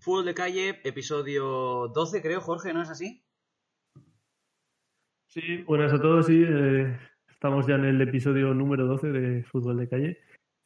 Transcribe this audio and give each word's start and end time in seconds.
Fútbol 0.00 0.24
de 0.24 0.32
calle, 0.32 0.80
episodio 0.84 1.88
12, 1.88 2.22
creo, 2.22 2.40
Jorge, 2.40 2.72
¿no 2.72 2.80
es 2.80 2.88
así? 2.88 3.22
Sí, 5.26 5.58
buenas 5.64 5.92
a 5.92 6.00
todos, 6.00 6.24
sí. 6.24 6.42
eh, 6.42 6.98
estamos 7.28 7.66
ya 7.66 7.74
en 7.74 7.84
el 7.84 8.00
episodio 8.00 8.54
número 8.54 8.86
12 8.86 9.12
de 9.12 9.44
Fútbol 9.44 9.76
de 9.76 9.88
Calle 9.90 10.18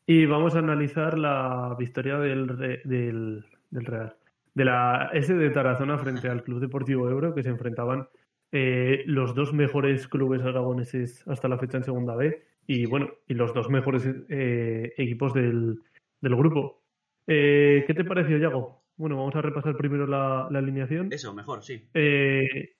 y 0.06 0.26
vamos 0.26 0.54
a 0.54 0.60
analizar 0.60 1.18
la 1.18 1.74
victoria 1.76 2.18
del, 2.18 2.46
del, 2.84 3.44
del 3.70 3.84
Real, 3.84 4.16
de 4.54 4.64
la 4.64 5.10
S 5.12 5.34
de 5.34 5.50
Tarazona 5.50 5.98
frente 5.98 6.28
al 6.28 6.44
Club 6.44 6.60
Deportivo 6.60 7.10
Ebro, 7.10 7.34
que 7.34 7.42
se 7.42 7.48
enfrentaban 7.48 8.08
eh, 8.52 9.02
los 9.06 9.34
dos 9.34 9.52
mejores 9.52 10.06
clubes 10.06 10.42
aragoneses 10.42 11.26
hasta 11.26 11.48
la 11.48 11.58
fecha 11.58 11.78
en 11.78 11.84
Segunda 11.84 12.14
B 12.14 12.40
y 12.68 12.86
bueno, 12.86 13.10
y 13.26 13.34
los 13.34 13.52
dos 13.52 13.68
mejores 13.68 14.08
eh, 14.28 14.94
equipos 14.96 15.34
del, 15.34 15.80
del 16.20 16.36
grupo. 16.36 16.84
¿Qué 17.26 17.92
te 17.96 18.04
pareció, 18.04 18.38
Yago? 18.38 18.83
Bueno, 18.96 19.16
vamos 19.16 19.34
a 19.34 19.42
repasar 19.42 19.76
primero 19.76 20.06
la, 20.06 20.48
la 20.50 20.58
alineación. 20.58 21.12
Eso, 21.12 21.34
mejor, 21.34 21.62
sí. 21.62 21.88
Eh, 21.94 22.72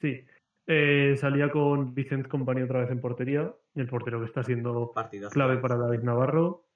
sí, 0.00 0.24
Eh, 0.66 1.14
salía 1.16 1.50
con 1.50 1.94
Vicent 1.94 2.28
Company 2.28 2.62
otra 2.62 2.80
vez 2.80 2.90
en 2.90 3.00
portería, 3.00 3.54
el 3.74 3.86
portero 3.88 4.20
que 4.20 4.26
está 4.26 4.42
siendo 4.42 4.92
Partidazo. 4.92 5.32
clave 5.32 5.56
para 5.58 5.76
David 5.76 6.00
Navarro. 6.02 6.66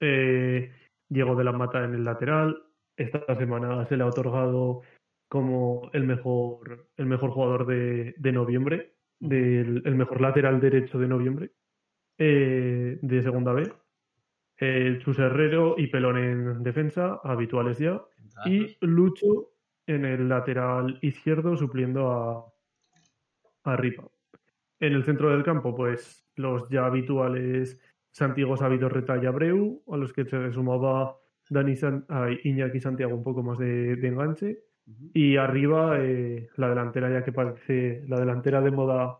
Eh, 0.00 0.70
Diego 1.08 1.34
de 1.34 1.44
la 1.44 1.52
Mata 1.52 1.84
en 1.84 1.94
el 1.94 2.04
lateral. 2.04 2.62
Esta 2.96 3.34
semana 3.36 3.84
se 3.86 3.96
le 3.96 4.04
ha 4.04 4.06
otorgado 4.06 4.82
como 5.28 5.90
el 5.92 6.04
mejor, 6.04 6.88
el 6.96 7.06
mejor 7.06 7.30
jugador 7.30 7.66
de, 7.66 8.14
de 8.18 8.32
noviembre, 8.32 8.94
del, 9.18 9.82
el 9.84 9.94
mejor 9.94 10.20
lateral 10.20 10.60
derecho 10.60 10.98
de 10.98 11.08
noviembre 11.08 11.50
eh, 12.18 12.98
de 13.00 13.22
segunda 13.22 13.52
B. 13.54 13.72
Eh, 14.64 14.98
Chus 15.00 15.18
Herrero 15.18 15.74
y 15.76 15.88
Pelón 15.88 16.18
en 16.18 16.62
defensa, 16.62 17.18
habituales 17.24 17.78
ya. 17.80 18.00
Y 18.46 18.76
Lucho 18.80 19.50
en 19.88 20.04
el 20.04 20.28
lateral 20.28 21.00
izquierdo 21.02 21.56
supliendo 21.56 22.10
a, 22.12 22.46
a 23.64 23.76
Ripa. 23.76 24.04
En 24.78 24.92
el 24.92 25.02
centro 25.02 25.30
del 25.30 25.42
campo, 25.42 25.74
pues 25.74 26.24
los 26.36 26.68
ya 26.68 26.86
habituales 26.86 27.80
Santiago 28.12 28.56
Sabido 28.56 28.88
Reta 28.88 29.20
y 29.20 29.26
Abreu, 29.26 29.82
a 29.90 29.96
los 29.96 30.12
que 30.12 30.24
se 30.26 30.52
sumaba 30.52 31.16
Dani 31.50 31.74
San- 31.74 32.04
a 32.08 32.28
Iñaki 32.30 32.78
Santiago 32.78 33.16
un 33.16 33.24
poco 33.24 33.42
más 33.42 33.58
de, 33.58 33.96
de 33.96 34.08
enganche. 34.08 34.60
Y 35.12 35.36
arriba 35.38 35.96
eh, 35.98 36.48
la 36.56 36.68
delantera 36.68 37.10
ya 37.10 37.24
que 37.24 37.32
parece 37.32 38.04
la 38.06 38.20
delantera 38.20 38.60
de 38.60 38.70
moda 38.70 39.18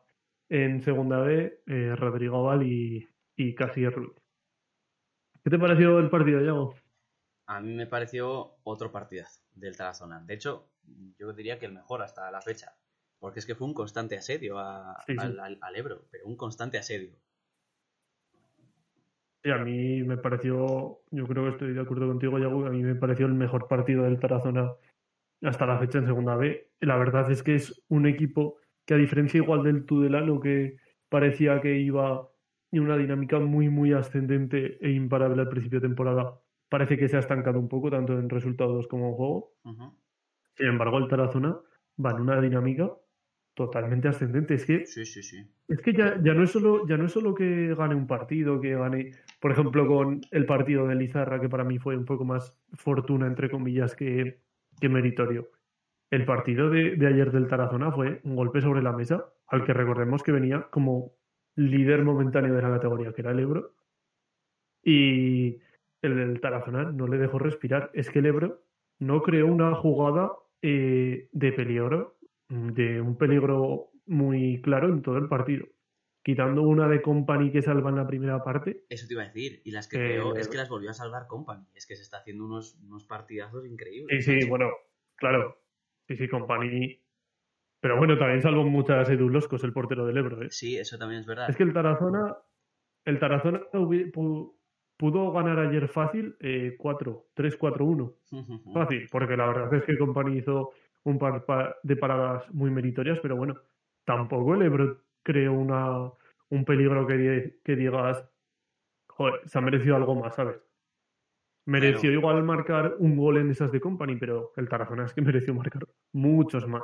en 0.49 0.83
segunda 0.83 1.21
B, 1.21 1.63
eh, 1.67 1.97
Rodrigo 1.97 2.45
Val 2.45 2.63
y, 2.63 3.09
y 3.37 3.55
Casi 3.57 3.89
Ruiz. 3.89 4.22
¿Qué 5.45 5.51
te 5.51 5.59
pareció 5.59 5.99
el 5.99 6.09
partido, 6.11 6.41
Yago? 6.41 6.75
A 7.47 7.61
mí 7.61 7.75
me 7.75 7.87
pareció 7.87 8.57
otro 8.63 8.93
partidazo 8.93 9.41
del 9.55 9.77
Tarazona. 9.77 10.21
De 10.25 10.35
hecho, 10.35 10.69
yo 11.19 11.33
diría 11.33 11.59
que 11.59 11.67
el 11.67 11.73
mejor 11.73 12.03
hasta 12.03 12.31
la 12.31 12.41
fecha. 12.41 12.73
Porque 13.19 13.39
es 13.41 13.47
que 13.47 13.55
fue 13.55 13.67
un 13.67 13.75
constante 13.75 14.17
asedio 14.17 14.59
a- 14.59 14.97
Sí, 15.07 15.13
sí. 15.15 15.19
Al, 15.21 15.39
al- 15.39 15.59
al 15.61 15.77
Ebro, 15.77 16.07
pero 16.11 16.27
un 16.27 16.37
constante 16.37 16.79
asedio. 16.79 17.17
Sí, 19.45 19.51
a 19.51 19.59
mí 19.59 20.03
me 20.05 20.17
pareció, 20.17 21.01
yo 21.11 21.27
creo 21.27 21.45
que 21.45 21.51
estoy 21.51 21.73
de 21.73 21.81
acuerdo 21.81 22.07
contigo, 22.07 22.39
Yago, 22.39 22.65
a 22.67 22.71
mí 22.71 22.83
me 22.83 22.95
pareció 22.95 23.27
el 23.27 23.35
mejor 23.35 23.67
partido 23.67 24.05
del 24.05 24.21
Tarazona 24.21 24.73
hasta 25.43 25.67
la 25.67 25.79
fecha 25.79 25.99
en 25.99 26.07
segunda 26.07 26.37
B. 26.37 26.71
La 26.81 26.97
verdad 26.97 27.29
es 27.31 27.43
que 27.43 27.57
es 27.57 27.85
un 27.89 28.07
equipo 28.07 28.59
que 28.87 28.95
a 28.95 28.99
diferencia 28.99 29.39
igual 29.39 29.65
del 29.65 29.85
Tudelano, 29.85 30.41
que 30.41 30.77
parecía 31.09 31.61
que 31.61 31.77
iba 31.79 32.29
en 32.79 32.85
una 32.85 32.97
dinámica 32.97 33.39
muy, 33.39 33.69
muy 33.69 33.93
ascendente 33.93 34.79
e 34.81 34.91
imparable 34.93 35.43
al 35.43 35.49
principio 35.49 35.81
de 35.81 35.89
temporada, 35.89 36.41
parece 36.69 36.97
que 36.99 37.09
se 37.09 37.17
ha 37.17 37.21
estancado 37.21 37.59
un 37.61 37.69
poco, 37.69 37.91
tanto 37.91 38.19
en 38.19 38.29
resultados 38.31 38.89
como 38.89 39.09
en 39.09 39.15
juego. 39.15 39.53
Sin 40.57 40.67
embargo, 40.67 40.99
el 40.99 41.09
Tarazona 41.09 41.59
va 42.05 42.11
en 42.13 42.21
una 42.21 42.41
dinámica 42.41 42.91
totalmente 43.55 44.09
ascendente. 44.09 44.55
Es 44.55 44.65
que 44.67 44.87
Sí, 44.87 45.05
sí, 45.05 45.23
sí. 45.23 45.39
es 45.69 45.81
que 45.83 45.93
ya, 45.93 46.21
ya 46.23 46.35
no 46.35 46.43
es 46.45 46.51
solo, 46.51 46.87
ya 46.87 46.97
no 46.97 47.07
es 47.07 47.13
solo 47.13 47.35
que 47.35 47.75
gane 47.75 47.95
un 47.95 48.07
partido, 48.07 48.61
que 48.61 48.75
gane, 48.75 49.11
por 49.41 49.53
ejemplo, 49.53 49.87
con 49.87 50.21
el 50.31 50.47
partido 50.47 50.87
de 50.87 50.95
Lizarra, 50.95 51.41
que 51.41 51.49
para 51.49 51.65
mí 51.65 51.79
fue 51.79 51.97
un 51.97 52.05
poco 52.05 52.25
más 52.25 52.57
fortuna, 52.75 53.27
entre 53.27 53.51
comillas, 53.51 53.95
que, 53.95 54.41
que 54.81 54.89
meritorio. 54.89 55.51
El 56.11 56.25
partido 56.27 56.71
de, 56.71 56.97
de 56.97 57.07
ayer 57.07 57.33
del 57.33 57.49
Tarazona 57.49 57.91
fue 57.93 58.21
un 58.25 58.37
golpe 58.37 58.61
sobre 58.61 58.83
la 58.83 58.93
mesa, 58.93 59.33
al 59.47 59.65
que 59.65 59.73
recordemos 59.73 60.23
que 60.23 60.33
venía 60.33 60.69
como 60.71 61.13
líder 61.57 62.05
momentáneo 62.05 62.55
de 62.55 62.63
la 62.63 62.71
categoría, 62.71 63.13
que 63.13 63.21
era 63.23 63.33
el 63.33 63.41
Ebro, 63.41 63.75
y 64.85 65.59
el 66.03 66.17
del 66.17 66.41
Tarazona 66.41 66.91
no 66.91 67.07
le 67.07 67.19
dejó 67.19 67.39
respirar. 67.39 67.91
Es 67.95 68.11
que 68.11 68.19
el 68.21 68.27
Ebro 68.27 68.65
no 68.99 69.23
creó 69.23 69.47
una 69.47 69.75
jugada 69.75 70.33
eh, 70.63 71.29
de 71.33 71.53
peligro, 71.53 72.19
de 72.49 73.01
un 73.01 73.17
peligro 73.17 73.91
muy 74.07 74.61
claro 74.63 74.89
en 74.89 75.03
todo 75.03 75.19
el 75.19 75.29
partido. 75.29 75.67
Quitando 76.25 76.63
una 76.63 76.87
de 76.89 77.03
Company 77.03 77.51
que 77.51 77.63
salva 77.63 77.91
en 77.91 77.97
la 77.97 78.07
primera 78.07 78.45
parte. 78.45 78.85
Eso 78.89 79.09
te 79.09 79.15
iba 79.15 79.23
a 79.23 79.27
decir. 79.27 79.61
Y 79.65 79.73
las 79.73 79.89
que 79.89 79.97
Eh, 79.97 80.01
creó 80.01 80.37
es 80.37 80.49
que 80.49 80.57
las 80.57 80.69
volvió 80.69 80.91
a 80.91 80.95
salvar 80.95 81.27
Company. 81.27 81.67
Es 81.75 81.87
que 81.87 81.97
se 81.97 82.03
está 82.03 82.19
haciendo 82.19 82.45
unos, 82.45 82.77
unos 82.77 83.05
partidazos 83.05 83.65
Sí, 83.65 83.71
increíbles. 83.71 84.25
sí, 84.25 84.33
macho. 84.35 84.49
bueno, 84.49 84.71
claro. 85.17 85.59
Sí, 86.07 86.17
sí, 86.17 86.29
Company. 86.29 87.02
Pero 87.83 87.97
bueno, 87.99 88.17
también 88.17 88.41
salvó 88.41 88.63
muchas 88.65 89.11
Eduloscos, 89.11 89.65
el 89.65 89.73
portero 89.73 90.07
del 90.07 90.17
Ebro. 90.17 90.41
¿eh? 90.43 90.51
Sí, 90.51 90.79
eso 90.79 90.97
también 90.97 91.21
es 91.21 91.27
verdad. 91.27 91.51
Es 91.51 91.57
que 91.57 91.65
el 91.65 91.73
Tarazona, 91.73 92.37
el 93.05 93.19
Tarazona 93.19 93.61
pudo 94.97 95.33
ganar 95.33 95.59
ayer 95.59 95.89
fácil 95.89 96.37
eh, 96.39 96.77
4, 96.79 97.27
3-4-1. 97.35 98.15
Fácil, 98.73 99.09
porque 99.11 99.37
la 99.37 99.47
verdad 99.49 99.75
es 99.75 99.83
que 99.85 99.99
Company 99.99 100.39
hizo 100.39 100.71
un 101.05 101.19
par 101.19 101.45
pa- 101.45 101.75
de 101.83 101.97
paradas 101.97 102.49
muy 102.55 102.71
meritorias, 102.71 103.19
pero 103.21 103.35
bueno, 103.35 103.57
tampoco 104.05 104.55
el 104.55 104.63
Ebro 104.63 104.99
creó 105.25 105.53
una, 105.53 106.09
un 106.51 106.65
peligro 106.65 107.05
que, 107.07 107.59
que 107.65 107.75
digas, 107.75 108.25
joder, 109.09 109.41
se 109.45 109.59
ha 109.59 109.61
merecido 109.61 109.97
algo 109.97 110.15
más, 110.15 110.37
¿sabes? 110.37 110.57
Mereció 111.67 112.03
Pero- 112.11 112.13
igual 112.15 112.43
marcar 112.45 112.95
un 112.99 113.17
gol 113.17 113.39
en 113.39 113.51
esas 113.51 113.73
de 113.73 113.81
Company, 113.81 114.15
pero 114.17 114.53
el 114.57 114.69
Tarazona 114.69 115.05
es 115.05 115.13
que 115.15 115.23
mereció 115.23 115.53
marcar 115.55 115.87
muchos 116.13 116.67
más. 116.69 116.83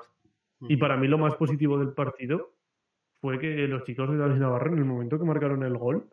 Y 0.61 0.77
para 0.77 0.97
mí 0.97 1.09
lo 1.09 1.19
más 1.19 1.37
positivo 1.37 1.79
del 1.79 1.93
partido 1.93 2.55
fue 3.21 3.39
que 3.39 3.69
los 3.69 3.85
chicos 3.85 4.11
de 4.11 4.17
David 4.17 4.37
Navarro, 4.37 4.73
en 4.73 4.79
el 4.79 4.85
momento 4.85 5.19
que 5.19 5.25
marcaron 5.25 5.63
el 5.63 5.77
gol, 5.77 6.09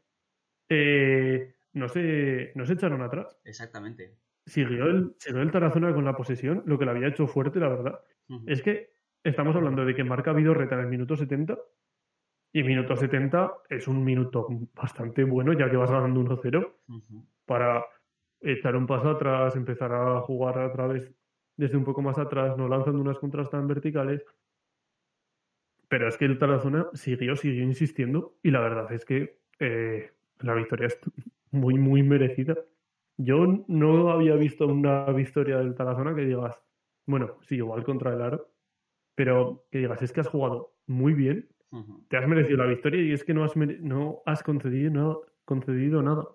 eh, 0.69 1.56
no, 1.73 1.89
se, 1.89 2.51
no 2.56 2.66
se 2.66 2.73
echaron 2.73 3.01
atrás. 3.01 3.39
Exactamente. 3.44 4.17
Siguió 4.45 4.85
el, 4.85 5.16
siguió 5.17 5.41
el 5.41 5.51
Tarazona 5.51 5.94
con 5.94 6.06
la 6.06 6.16
posesión, 6.16 6.63
lo 6.66 6.78
que 6.78 6.85
lo 6.85 6.91
había 6.91 7.07
hecho 7.07 7.28
fuerte, 7.28 7.59
la 7.59 7.69
verdad. 7.69 8.00
Es 8.45 8.61
que 8.61 8.91
estamos 9.23 9.56
hablando 9.56 9.85
de 9.85 9.95
que 9.95 10.03
marca 10.03 10.33
Vidorreta 10.33 10.75
en 10.75 10.81
el 10.81 10.88
minuto 10.88 11.16
70 11.16 11.57
y 12.53 12.63
minuto 12.63 12.95
70 12.95 13.53
es 13.69 13.88
un 13.88 14.03
minuto 14.03 14.47
bastante 14.73 15.23
bueno, 15.23 15.53
ya 15.53 15.69
que 15.69 15.77
vas 15.77 15.91
ganando 15.91 16.22
1-0 16.22 16.77
Ujú. 16.88 17.25
para 17.45 17.85
echar 18.39 18.75
un 18.75 18.88
paso 18.88 19.09
atrás, 19.09 19.56
empezar 19.56 19.91
a 19.94 20.22
jugar 20.22 20.57
otra 20.59 20.88
vez 20.88 21.13
desde 21.58 21.78
un 21.78 21.84
poco 21.84 22.02
más 22.02 22.18
atrás, 22.18 22.58
no 22.58 22.68
lanzando 22.68 23.02
unas 23.02 23.20
contras 23.20 23.50
tan 23.50 23.68
verticales. 23.68 24.24
Pero 25.88 26.08
es 26.08 26.18
que 26.18 26.26
el 26.26 26.38
Tarazona 26.38 26.88
siguió, 26.94 27.36
siguió 27.36 27.64
insistiendo 27.64 28.36
y 28.44 28.52
la 28.52 28.60
verdad 28.60 28.92
es 28.92 29.06
que 29.06 29.38
eh, 29.60 30.12
la 30.40 30.54
victoria 30.54 30.88
es 30.88 31.00
muy, 31.52 31.76
muy 31.76 32.04
merecida. 32.04 32.56
Yo 33.18 33.66
no 33.68 34.12
había 34.12 34.36
visto 34.36 34.68
una 34.68 35.06
victoria 35.12 35.58
del 35.58 35.76
Tarazona 35.76 36.16
que 36.16 36.26
digas, 36.26 36.60
bueno, 37.06 37.38
sí, 37.44 37.56
igual 37.56 37.84
contra 37.84 38.14
el 38.14 38.22
Aro, 38.22 38.50
pero 39.16 39.66
que 39.72 39.80
digas, 39.80 40.02
es 40.02 40.12
que 40.12 40.22
has 40.22 40.28
jugado 40.28 40.74
muy 40.88 41.14
bien, 41.14 41.48
te 42.08 42.18
has 42.18 42.28
merecido 42.28 42.58
la 42.58 42.68
victoria 42.68 43.02
y 43.02 43.12
es 43.12 43.26
que 43.26 43.34
no 43.34 43.44
has, 43.44 43.56
no 43.56 44.22
has 44.26 44.44
concedido, 44.44 44.92
nada, 44.92 45.16
concedido 45.44 46.02
nada. 46.02 46.26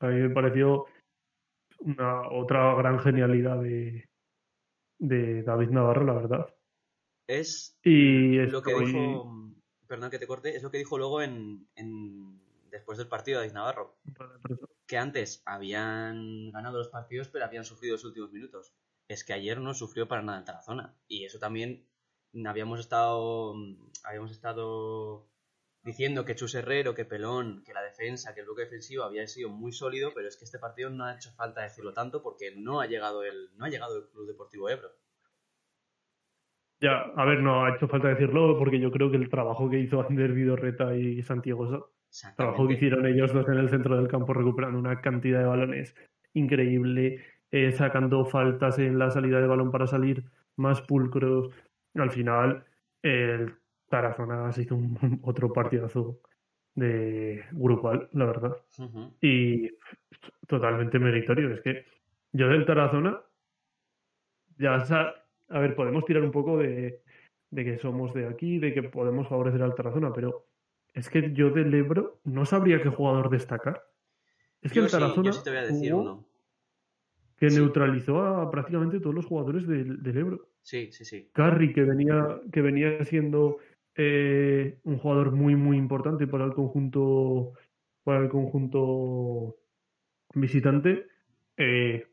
A 0.00 0.06
mí 0.08 0.20
me 0.20 0.30
pareció 0.30 0.86
una 1.80 2.28
otra 2.30 2.74
gran 2.74 2.98
genialidad 2.98 3.60
de, 3.60 4.08
de 4.98 5.42
David 5.42 5.70
Navarro, 5.70 6.04
la 6.04 6.12
verdad. 6.14 6.54
Es 7.26 7.76
Y 7.82 8.36
lo 8.46 8.62
que 8.62 8.74
dijo. 8.74 9.50
Perdón 9.86 10.10
que 10.10 10.18
te 10.18 10.26
corte. 10.26 10.56
Es 10.56 10.62
lo 10.62 10.70
que 10.70 10.78
dijo 10.78 10.98
luego 10.98 11.22
en, 11.22 11.68
en- 11.76 12.40
después 12.70 12.98
del 12.98 13.08
partido 13.08 13.38
de 13.40 13.46
David 13.46 13.54
Navarro. 13.54 13.96
que 14.86 14.98
antes 14.98 15.42
habían 15.46 16.50
ganado 16.50 16.78
los 16.78 16.88
partidos, 16.88 17.28
pero 17.28 17.44
habían 17.44 17.64
sufrido 17.64 17.94
los 17.94 18.04
últimos 18.04 18.32
minutos. 18.32 18.72
Es 19.08 19.24
que 19.24 19.32
ayer 19.32 19.60
no 19.60 19.74
sufrió 19.74 20.08
para 20.08 20.22
nada 20.22 20.38
el 20.38 20.44
Tarazona. 20.44 20.94
Y 21.08 21.24
eso 21.24 21.38
también 21.38 21.86
habíamos 22.46 22.80
estado. 22.80 23.54
Habíamos 24.04 24.30
estado 24.32 25.26
diciendo 25.84 26.24
que 26.24 26.34
Chus 26.34 26.54
Herrero, 26.54 26.94
que 26.94 27.04
Pelón, 27.04 27.62
que 27.64 27.74
la 27.74 27.82
defensa, 27.82 28.34
que 28.34 28.40
el 28.40 28.46
bloque 28.46 28.62
defensivo 28.62 29.04
había 29.04 29.26
sido 29.28 29.50
muy 29.50 29.70
sólido, 29.72 30.12
pero 30.14 30.26
es 30.28 30.36
que 30.36 30.44
este 30.44 30.58
partido 30.58 30.90
no 30.90 31.04
ha 31.04 31.14
hecho 31.14 31.30
falta 31.32 31.62
decirlo 31.62 31.92
tanto 31.92 32.22
porque 32.22 32.54
no 32.56 32.80
ha 32.80 32.86
llegado 32.86 33.22
el, 33.22 33.50
no 33.56 33.64
ha 33.66 33.68
llegado 33.68 33.96
el 33.98 34.08
Club 34.08 34.26
Deportivo 34.26 34.68
Ebro. 34.68 34.90
Ya, 36.80 37.00
a 37.16 37.24
ver, 37.24 37.40
no 37.40 37.64
ha 37.64 37.74
hecho 37.74 37.88
falta 37.88 38.08
decirlo 38.08 38.58
porque 38.58 38.78
yo 38.78 38.90
creo 38.90 39.10
que 39.10 39.16
el 39.16 39.28
trabajo 39.30 39.70
que 39.70 39.78
hizo 39.78 40.00
Ander 40.02 40.32
Vidorreta 40.32 40.94
y 40.96 41.22
Santiago, 41.22 41.92
Sa- 42.10 42.34
trabajo 42.36 42.66
que 42.68 42.74
hicieron 42.74 43.06
ellos 43.06 43.32
dos 43.32 43.48
en 43.48 43.54
el 43.58 43.70
centro 43.70 43.96
del 43.96 44.08
campo 44.08 44.34
recuperando 44.34 44.78
una 44.78 45.00
cantidad 45.00 45.38
de 45.40 45.46
balones 45.46 45.94
increíble, 46.34 47.24
eh, 47.50 47.72
sacando 47.72 48.24
faltas 48.24 48.78
en 48.78 48.98
la 48.98 49.10
salida 49.10 49.40
de 49.40 49.46
balón 49.46 49.70
para 49.70 49.86
salir 49.86 50.24
más 50.56 50.82
pulcros. 50.82 51.50
Al 51.94 52.10
final, 52.10 52.66
el 53.02 53.54
Tarazona 53.88 54.52
se 54.52 54.62
hizo 54.62 54.76
un, 54.76 55.20
otro 55.22 55.52
partidazo 55.52 56.20
de 56.74 57.44
grupal, 57.52 58.08
la 58.12 58.24
verdad. 58.24 58.56
Y 59.20 59.70
totalmente 60.46 60.98
meritorio. 60.98 61.54
Es 61.54 61.60
que 61.60 61.84
yo 62.32 62.48
del 62.48 62.66
Tarazona, 62.66 63.20
ya 64.58 64.84
a 65.48 65.58
ver, 65.58 65.74
podemos 65.74 66.04
tirar 66.04 66.22
un 66.22 66.32
poco 66.32 66.58
de, 66.58 67.02
de 67.50 67.64
que 67.64 67.78
somos 67.78 68.12
de 68.14 68.26
aquí, 68.26 68.58
de 68.58 68.74
que 68.74 68.82
podemos 68.82 69.28
favorecer 69.28 69.62
al 69.62 69.74
Tarazona, 69.74 70.12
pero 70.12 70.46
es 70.92 71.08
que 71.08 71.32
yo 71.32 71.50
del 71.50 71.72
Ebro 71.74 72.20
no 72.24 72.44
sabría 72.44 72.82
qué 72.82 72.88
jugador 72.88 73.30
destacar. 73.30 73.84
Es 74.60 74.72
que 74.72 74.80
el 74.80 74.90
Tarazona 74.90 75.30
te 75.30 75.50
voy 75.50 75.58
a 75.58 75.62
decir 75.62 75.94
uno. 75.94 76.26
que 77.36 77.48
neutralizó 77.48 78.20
a 78.20 78.50
prácticamente 78.50 78.98
todos 78.98 79.14
los 79.14 79.26
jugadores 79.26 79.66
del, 79.66 80.00
Ebro. 80.04 80.48
Sí, 80.62 80.90
sí, 80.90 81.04
sí. 81.04 81.30
Carry, 81.32 81.72
que 81.72 81.82
venía, 81.82 82.40
que 82.52 82.62
venía 82.62 83.04
siendo 83.04 83.58
eh, 83.96 84.78
un 84.84 84.98
jugador 84.98 85.32
muy, 85.32 85.56
muy 85.56 85.76
importante 85.76 86.26
para 86.26 86.44
el 86.44 86.52
conjunto, 86.52 87.52
para 88.02 88.20
el 88.20 88.28
conjunto 88.28 89.56
visitante, 90.34 91.06
eh, 91.56 92.06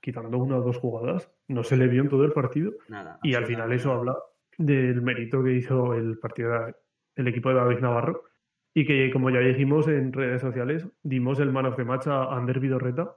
quitando 0.00 0.38
una 0.38 0.58
o 0.58 0.62
dos 0.62 0.78
jugadas, 0.78 1.30
no 1.48 1.64
se 1.64 1.76
le 1.76 1.88
vio 1.88 2.02
en 2.02 2.08
todo 2.08 2.24
el 2.24 2.32
partido. 2.32 2.72
Nada, 2.88 3.18
y 3.22 3.34
al 3.34 3.46
final 3.46 3.72
eso 3.72 3.92
habla 3.92 4.16
del 4.58 5.02
mérito 5.02 5.42
que 5.42 5.52
hizo 5.52 5.94
el 5.94 6.18
partido 6.18 6.74
el 7.16 7.28
equipo 7.28 7.48
de 7.48 7.56
David 7.56 7.80
Navarro 7.80 8.24
y 8.72 8.84
que 8.84 9.10
como 9.12 9.30
ya 9.30 9.40
dijimos 9.40 9.88
en 9.88 10.12
redes 10.12 10.40
sociales 10.40 10.86
dimos 11.02 11.38
el 11.40 11.52
man 11.52 11.66
of 11.66 11.76
the 11.76 11.84
match 11.84 12.06
a 12.06 12.34
Ander 12.34 12.60
Vidorreta 12.60 13.14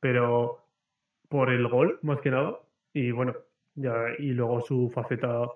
pero 0.00 0.66
por 1.28 1.50
el 1.50 1.68
gol 1.68 1.98
más 2.02 2.20
que 2.20 2.30
nada 2.30 2.58
y 2.92 3.10
bueno 3.10 3.34
ya 3.74 4.06
y 4.18 4.32
luego 4.32 4.60
su 4.60 4.90
faceta 4.90 5.46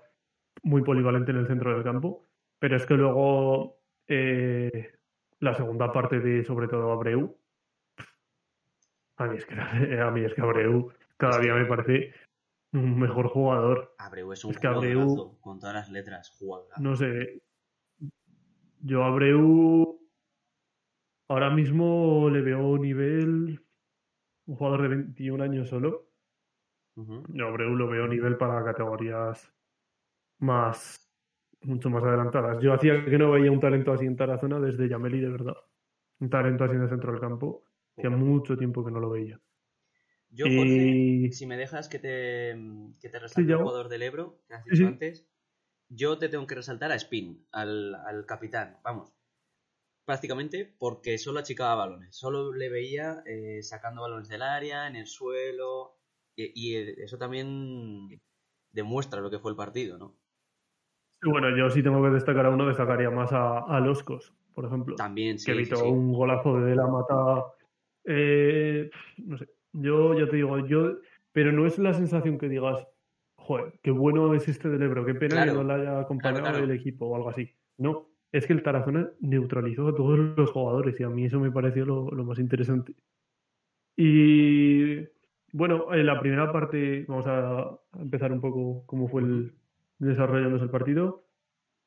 muy 0.62 0.82
polivalente 0.82 1.32
en 1.32 1.38
el 1.38 1.46
centro 1.46 1.74
del 1.74 1.84
campo 1.84 2.26
pero 2.58 2.76
es 2.76 2.86
que 2.86 2.94
luego 2.94 3.78
eh, 4.08 4.92
la 5.40 5.54
segunda 5.54 5.92
parte 5.92 6.20
de 6.20 6.44
sobre 6.44 6.68
todo 6.68 6.92
Abreu 6.92 7.36
a 9.16 9.26
mí 9.26 9.36
es 9.36 9.46
que 9.46 9.54
a 9.54 10.10
mí 10.10 10.24
es 10.24 10.34
que 10.34 10.40
Abreu 10.40 10.92
cada 11.16 11.40
día 11.40 11.54
me 11.54 11.66
parece 11.66 12.12
un 12.72 12.98
mejor 12.98 13.28
jugador. 13.28 13.94
Abreu 13.98 14.32
es 14.32 14.44
un 14.44 14.50
es 14.50 14.58
que 14.58 14.66
Abreu, 14.66 15.38
con 15.40 15.58
todas 15.58 15.74
las 15.74 15.90
letras, 15.90 16.30
jugador. 16.30 16.68
No 16.78 16.96
sé. 16.96 17.42
Yo 18.80 19.04
Abreu 19.04 20.00
ahora 21.28 21.50
mismo 21.50 22.28
le 22.30 22.42
veo 22.42 22.76
nivel 22.78 23.64
un 24.46 24.56
jugador 24.56 24.82
de 24.82 24.88
21 24.88 25.42
años 25.42 25.68
solo. 25.68 26.10
Yo 26.96 27.48
Abreu 27.48 27.74
lo 27.74 27.88
veo 27.88 28.06
nivel 28.06 28.36
para 28.36 28.64
categorías 28.64 29.52
más 30.44 31.00
mucho 31.62 31.90
más 31.90 32.04
adelantadas. 32.04 32.62
Yo 32.62 32.72
hacía 32.74 33.04
que 33.04 33.18
no 33.18 33.30
veía 33.32 33.50
un 33.50 33.60
talento 33.60 33.92
así 33.92 34.04
en 34.04 34.16
Tarazona 34.16 34.60
desde 34.60 34.88
Yameli, 34.88 35.20
de 35.20 35.30
verdad. 35.30 35.56
Un 36.20 36.30
talento 36.30 36.64
así 36.64 36.74
en 36.74 36.82
el 36.82 36.88
centro 36.88 37.12
del 37.12 37.20
campo. 37.20 37.64
Hacía 37.96 38.10
mucho 38.10 38.56
tiempo 38.56 38.84
que 38.84 38.90
no 38.90 39.00
lo 39.00 39.10
veía. 39.10 39.40
Yo, 40.30 40.46
Jorge, 40.46 41.30
si 41.32 41.46
me 41.46 41.56
dejas 41.56 41.88
que 41.88 42.00
te, 42.00 42.56
que 43.00 43.08
te 43.08 43.18
resalte 43.20 43.52
el 43.52 43.58
jugador 43.58 43.88
del 43.88 44.02
Ebro, 44.02 44.40
que 44.48 44.54
has 44.54 44.64
dicho 44.64 44.86
antes, 44.86 45.28
yo 45.88 46.18
te 46.18 46.28
tengo 46.28 46.46
que 46.46 46.56
resaltar 46.56 46.90
a 46.90 46.96
Spin, 46.96 47.46
al, 47.52 48.24
capitán, 48.26 48.78
vamos. 48.82 49.14
Prácticamente 50.04 50.74
porque 50.76 51.18
solo 51.18 51.38
achicaba 51.38 51.76
balones, 51.76 52.16
solo 52.16 52.52
le 52.52 52.68
veía 52.68 53.22
eh, 53.26 53.62
sacando 53.62 54.02
balones 54.02 54.28
del 54.28 54.42
área, 54.42 54.88
en 54.88 54.96
el 54.96 55.06
suelo, 55.06 56.00
y, 56.36 56.74
eso 56.74 57.16
también 57.16 58.20
demuestra 58.72 59.20
lo 59.20 59.30
que 59.30 59.38
fue 59.38 59.52
el 59.52 59.56
partido, 59.56 59.98
¿no? 59.98 60.18
Bueno, 61.24 61.56
yo 61.56 61.70
sí 61.70 61.82
tengo 61.82 62.02
que 62.02 62.10
destacar 62.10 62.46
a 62.46 62.50
uno, 62.50 62.66
destacaría 62.66 63.10
más 63.10 63.32
a, 63.32 63.60
a 63.60 63.80
Loscos, 63.80 64.34
por 64.54 64.66
ejemplo. 64.66 64.94
También, 64.96 65.38
sí. 65.38 65.46
Que 65.46 65.52
evitó 65.52 65.88
un 65.88 66.12
golazo 66.12 66.60
de 66.60 66.76
la 66.76 66.86
mata. 66.86 67.44
Eh, 68.04 68.90
no 69.24 69.38
sé, 69.38 69.48
yo 69.72 70.18
ya 70.18 70.28
te 70.28 70.36
digo, 70.36 70.58
yo, 70.66 70.98
pero 71.32 71.52
no 71.52 71.66
es 71.66 71.78
la 71.78 71.94
sensación 71.94 72.38
que 72.38 72.48
digas, 72.48 72.86
joder, 73.36 73.74
qué 73.82 73.90
bueno 73.90 74.34
es 74.34 74.48
este 74.48 74.68
del 74.68 74.82
Ebro, 74.82 75.04
qué 75.04 75.14
pena 75.14 75.44
que 75.44 75.52
no 75.52 75.64
le 75.64 75.74
haya 75.74 76.00
acompañado 76.00 76.58
el 76.58 76.70
equipo 76.70 77.06
o 77.06 77.16
algo 77.16 77.30
así. 77.30 77.50
No, 77.78 78.08
es 78.30 78.46
que 78.46 78.52
el 78.52 78.62
Tarazona 78.62 79.10
neutralizó 79.20 79.88
a 79.88 79.94
todos 79.94 80.18
los 80.18 80.50
jugadores 80.50 80.98
y 81.00 81.04
a 81.04 81.08
mí 81.08 81.24
eso 81.24 81.40
me 81.40 81.50
pareció 81.50 81.84
lo, 81.84 82.24
más 82.24 82.38
interesante. 82.38 82.94
Y 83.96 85.06
bueno, 85.52 85.92
en 85.94 86.06
la 86.06 86.20
primera 86.20 86.52
parte, 86.52 87.04
vamos 87.08 87.26
a 87.26 87.78
empezar 87.98 88.32
un 88.32 88.40
poco 88.40 88.84
cómo 88.86 89.08
fue 89.08 89.22
el 89.22 89.54
desarrollándose 90.04 90.64
el 90.64 90.70
partido. 90.70 91.24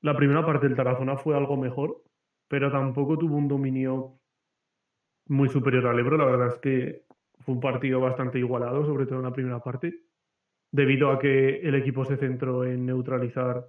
La 0.01 0.15
primera 0.15 0.45
parte 0.45 0.67
del 0.67 0.75
Tarazona 0.75 1.17
fue 1.17 1.35
algo 1.35 1.57
mejor, 1.57 2.03
pero 2.47 2.71
tampoco 2.71 3.17
tuvo 3.17 3.35
un 3.35 3.47
dominio 3.47 4.19
muy 5.27 5.49
superior 5.49 5.87
al 5.87 5.99
Ebro. 5.99 6.17
La 6.17 6.25
verdad 6.25 6.47
es 6.47 6.59
que 6.59 7.05
fue 7.39 7.55
un 7.55 7.61
partido 7.61 7.99
bastante 7.99 8.39
igualado, 8.39 8.85
sobre 8.85 9.05
todo 9.05 9.19
en 9.19 9.25
la 9.25 9.33
primera 9.33 9.59
parte, 9.59 10.03
debido 10.71 11.11
a 11.11 11.19
que 11.19 11.61
el 11.61 11.75
equipo 11.75 12.05
se 12.05 12.17
centró 12.17 12.63
en 12.63 12.85
neutralizar 12.85 13.67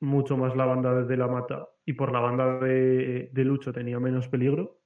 mucho 0.00 0.36
más 0.36 0.54
la 0.56 0.64
banda 0.64 1.02
de 1.02 1.16
la 1.16 1.26
mata 1.26 1.68
y 1.84 1.94
por 1.94 2.12
la 2.12 2.20
banda 2.20 2.58
de, 2.60 3.30
Lucho 3.34 3.72
tenía 3.72 3.98
menos 3.98 4.28
peligro, 4.28 4.80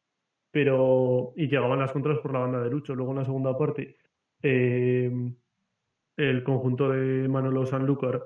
pero 0.51 1.33
y 1.37 1.49
llegaban 1.49 1.79
las 1.79 1.93
contras 1.93 2.19
por 2.21 2.33
la 2.33 2.41
banda 2.41 2.63
de 2.63 2.71
Lucho. 2.71 2.95
Luego 2.95 3.13
en 3.13 3.19
la 3.19 3.25
segunda 3.25 3.57
parte, 3.57 3.97
em, 4.43 5.35
el 6.17 6.45
conjunto 6.45 6.89
de 6.91 7.29
Manolo 7.29 7.67
Sanlúcar 7.67 8.23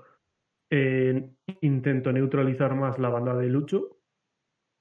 eh, 0.71 1.31
intentó 1.61 2.13
neutralizar 2.13 2.75
más 2.75 2.99
la 2.99 3.09
banda 3.09 3.35
de 3.37 3.47
Lucho, 3.47 3.99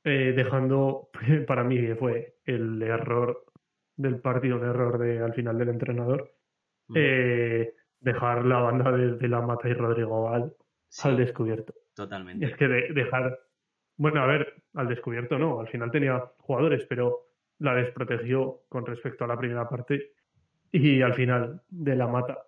eh, 0.04 0.34
dejando, 0.36 1.10
para 1.48 1.64
mí 1.64 1.80
fue 1.96 2.38
el 2.46 2.82
error 2.82 3.46
del 3.96 4.20
partido, 4.20 4.58
un 4.58 4.66
error 4.66 4.98
de, 4.98 5.20
al 5.20 5.34
final 5.34 5.58
del 5.58 5.70
entrenador, 5.70 6.32
eh, 6.94 7.74
dejar 8.00 8.46
la 8.46 8.60
banda 8.60 8.92
de, 8.92 9.28
la 9.28 9.42
Mata 9.42 9.68
y 9.68 9.74
Rodrigo 9.74 10.30
al, 10.30 10.54
al 11.04 11.18
descubierto. 11.18 11.74
Totalmente. 11.96 12.46
Es 12.46 12.56
que 12.58 12.68
dejar, 12.68 13.40
bueno, 13.98 14.22
a 14.22 14.28
ver, 14.28 14.64
al 14.74 14.88
descubierto 14.88 15.40
no, 15.40 15.60
al 15.60 15.68
final 15.70 15.90
tenía 15.90 16.20
jugadores, 16.40 16.86
pero 16.88 17.30
la 17.60 17.74
desprotegió 17.74 18.64
con 18.70 18.86
respecto 18.86 19.24
a 19.24 19.28
la 19.28 19.38
primera 19.38 19.68
parte 19.68 20.12
y 20.72 21.02
al 21.02 21.14
final 21.14 21.62
de 21.70 21.96
la 21.96 22.08
Mata, 22.08 22.45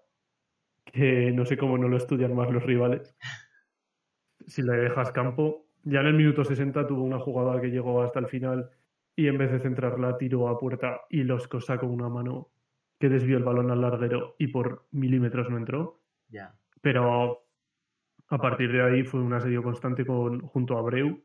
que 0.91 1.31
no 1.31 1.45
sé 1.45 1.57
cómo 1.57 1.77
no 1.77 1.87
lo 1.87 1.97
estudian 1.97 2.35
más 2.35 2.51
los 2.51 2.63
rivales. 2.63 3.15
Si 4.45 4.61
le 4.61 4.73
dejas 4.73 5.11
campo, 5.11 5.67
ya 5.83 6.01
en 6.01 6.07
el 6.07 6.13
minuto 6.13 6.43
60 6.43 6.87
tuvo 6.87 7.03
una 7.03 7.19
jugada 7.19 7.59
que 7.61 7.69
llegó 7.69 8.01
hasta 8.01 8.19
el 8.19 8.27
final 8.27 8.69
y 9.15 9.27
en 9.27 9.37
vez 9.37 9.51
de 9.51 9.59
centrarla 9.59 10.17
tiró 10.17 10.47
a 10.47 10.59
puerta 10.59 11.01
y 11.09 11.23
los 11.23 11.47
cosa 11.47 11.77
con 11.77 11.89
una 11.89 12.09
mano 12.09 12.49
que 12.99 13.09
desvió 13.09 13.37
el 13.37 13.43
balón 13.43 13.71
al 13.71 13.81
larguero 13.81 14.35
y 14.37 14.47
por 14.47 14.85
milímetros 14.91 15.49
no 15.49 15.57
entró. 15.57 15.99
Ya. 16.29 16.55
Pero 16.81 17.43
a 18.29 18.37
partir 18.37 18.71
de 18.71 18.83
ahí 18.83 19.03
fue 19.03 19.21
un 19.21 19.33
asedio 19.33 19.63
constante 19.63 20.05
con, 20.05 20.41
junto 20.41 20.75
a 20.75 20.79
Abreu. 20.79 21.23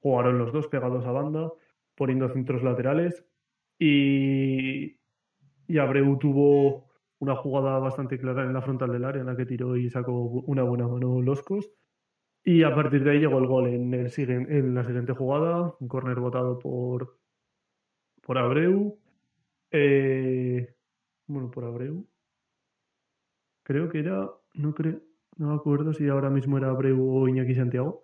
Jugaron 0.00 0.38
los 0.38 0.52
dos 0.52 0.68
pegados 0.68 1.06
a 1.06 1.12
banda, 1.12 1.50
poniendo 1.94 2.28
centros 2.28 2.62
laterales 2.62 3.24
y, 3.78 4.98
y 5.66 5.78
Abreu 5.78 6.18
tuvo 6.18 6.83
una 7.24 7.36
jugada 7.36 7.78
bastante 7.78 8.18
clara 8.18 8.44
en 8.44 8.52
la 8.52 8.62
frontal 8.62 8.92
del 8.92 9.04
área 9.04 9.20
en 9.20 9.26
la 9.26 9.36
que 9.36 9.46
tiró 9.46 9.76
y 9.76 9.90
sacó 9.90 10.12
una 10.12 10.62
buena 10.62 10.86
mano 10.86 11.20
Loscos 11.22 11.70
y 12.44 12.62
a 12.62 12.74
partir 12.74 13.02
de 13.02 13.12
ahí 13.12 13.20
llegó 13.20 13.38
el 13.38 13.46
gol 13.46 13.68
en, 13.68 13.94
el, 13.94 14.12
en 14.18 14.74
la 14.74 14.84
siguiente 14.84 15.14
jugada, 15.14 15.74
un 15.80 15.88
córner 15.88 16.20
votado 16.20 16.58
por, 16.58 17.18
por 18.20 18.36
Abreu. 18.36 18.98
Eh, 19.70 20.74
bueno, 21.26 21.50
por 21.50 21.64
Abreu. 21.64 22.06
Creo 23.62 23.88
que 23.88 24.00
era, 24.00 24.30
no 24.52 24.74
creo, 24.74 25.00
no 25.38 25.48
me 25.48 25.54
acuerdo 25.54 25.94
si 25.94 26.06
ahora 26.06 26.28
mismo 26.28 26.58
era 26.58 26.68
Abreu 26.68 27.02
o 27.02 27.26
Iñaki 27.28 27.54
Santiago. 27.54 28.02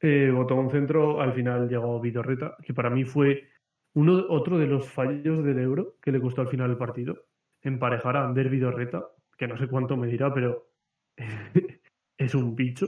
Eh, 0.00 0.30
votó 0.30 0.56
un 0.56 0.68
centro, 0.68 1.22
al 1.22 1.32
final 1.32 1.70
llegó 1.70 2.00
Vidorreta, 2.00 2.56
que 2.62 2.74
para 2.74 2.90
mí 2.90 3.04
fue 3.04 3.48
uno, 3.94 4.24
otro 4.28 4.58
de 4.58 4.66
los 4.66 4.88
fallos 4.88 5.44
del 5.44 5.58
Euro 5.58 5.96
que 6.00 6.12
le 6.12 6.20
costó 6.20 6.40
al 6.40 6.48
final 6.48 6.70
el 6.70 6.78
partido. 6.78 7.26
Emparejar 7.60 8.16
a 8.16 8.24
Ander 8.24 8.48
Vidorreta, 8.48 9.06
que 9.36 9.46
no 9.46 9.56
sé 9.56 9.68
cuánto 9.68 9.96
me 9.96 10.06
dirá, 10.06 10.32
pero 10.32 10.68
es 12.16 12.34
un 12.34 12.56
bicho, 12.56 12.86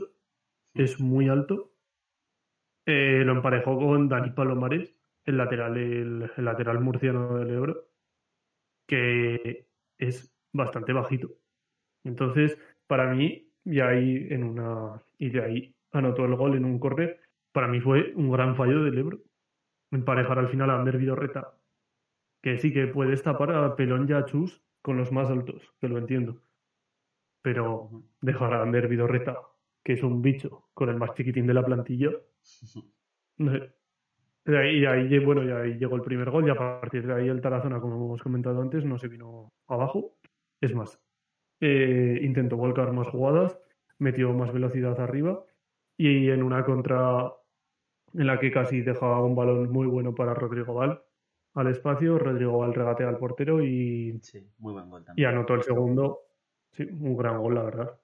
es 0.74 1.00
muy 1.00 1.28
alto. 1.28 1.72
Eh, 2.86 3.22
lo 3.24 3.32
emparejó 3.32 3.78
con 3.78 4.08
Dani 4.08 4.30
Palomares, 4.30 4.94
el 5.24 5.36
lateral, 5.38 5.76
el, 5.76 6.30
lateral 6.36 6.80
murciano 6.80 7.38
del 7.38 7.50
Ebro, 7.50 7.88
que 8.86 9.66
es 9.98 10.34
bastante 10.52 10.92
bajito. 10.92 11.30
Entonces, 12.04 12.58
para 12.86 13.12
mí, 13.14 13.50
y 13.64 13.80
ahí 13.80 14.26
en 14.30 14.44
una. 14.44 15.02
Y 15.18 15.30
de 15.30 15.42
ahí 15.42 15.74
anotó 15.92 16.24
el 16.26 16.36
gol 16.36 16.56
en 16.56 16.64
un 16.64 16.78
córner. 16.78 17.20
Para 17.52 17.68
mí 17.68 17.80
fue 17.80 18.12
un 18.16 18.30
gran 18.30 18.56
fallo 18.56 18.82
del 18.84 18.98
Ebro. 18.98 19.18
Emparejar 19.94 20.38
al 20.40 20.48
final 20.48 20.70
a 20.70 20.74
Ander 20.74 20.98
Vidorreta, 20.98 21.54
que 22.42 22.58
sí 22.58 22.72
que 22.72 22.88
puedes 22.88 23.22
tapar 23.22 23.52
a 23.52 23.76
Pelón 23.76 24.08
y 24.10 24.24
Chus 24.24 24.60
con 24.82 24.96
los 24.96 25.12
más 25.12 25.30
altos, 25.30 25.72
que 25.80 25.88
lo 25.88 25.98
entiendo. 25.98 26.42
Pero 27.42 28.02
dejar 28.20 28.54
a 28.54 28.62
Ander 28.62 28.88
Vidorreta, 28.88 29.38
que 29.84 29.92
es 29.92 30.02
un 30.02 30.20
bicho, 30.20 30.68
con 30.74 30.88
el 30.88 30.96
más 30.96 31.14
chiquitín 31.14 31.46
de 31.46 31.54
la 31.54 31.64
plantilla. 31.64 32.10
Y 34.46 34.84
ahí, 34.84 35.18
bueno, 35.20 35.42
y 35.42 35.50
ahí 35.50 35.78
llegó 35.78 35.96
el 35.96 36.02
primer 36.02 36.30
gol 36.30 36.46
y 36.46 36.50
a 36.50 36.54
partir 36.54 37.06
de 37.06 37.14
ahí 37.14 37.28
el 37.28 37.40
Tarazona, 37.40 37.80
como 37.80 37.94
hemos 37.94 38.22
comentado 38.22 38.60
antes, 38.60 38.84
no 38.84 38.98
se 38.98 39.08
vino 39.08 39.54
abajo. 39.68 40.18
Es 40.60 40.74
más, 40.74 41.00
eh, 41.60 42.18
intentó 42.20 42.56
volcar 42.56 42.92
más 42.92 43.08
jugadas, 43.08 43.58
metió 43.98 44.32
más 44.34 44.52
velocidad 44.52 45.00
arriba 45.00 45.44
y 45.96 46.28
en 46.28 46.42
una 46.42 46.64
contra 46.64 47.32
en 48.14 48.26
la 48.26 48.38
que 48.38 48.50
casi 48.50 48.80
dejaba 48.80 49.24
un 49.24 49.34
balón 49.34 49.70
muy 49.70 49.86
bueno 49.86 50.14
para 50.14 50.34
Rodrigo 50.34 50.74
Val 50.74 51.02
al 51.54 51.68
espacio, 51.68 52.18
Rodrigo 52.18 52.58
Val 52.58 52.74
regatea 52.74 53.08
al 53.08 53.18
portero 53.18 53.62
y, 53.62 54.20
muy 54.58 54.72
buen 54.72 54.90
gol 54.90 55.04
y 55.16 55.24
anotó 55.24 55.54
el 55.54 55.62
segundo. 55.62 56.20
Sí, 56.72 56.82
un 56.82 57.16
gran 57.16 57.40
gol, 57.40 57.54
la 57.54 57.62
verdad. 57.62 58.00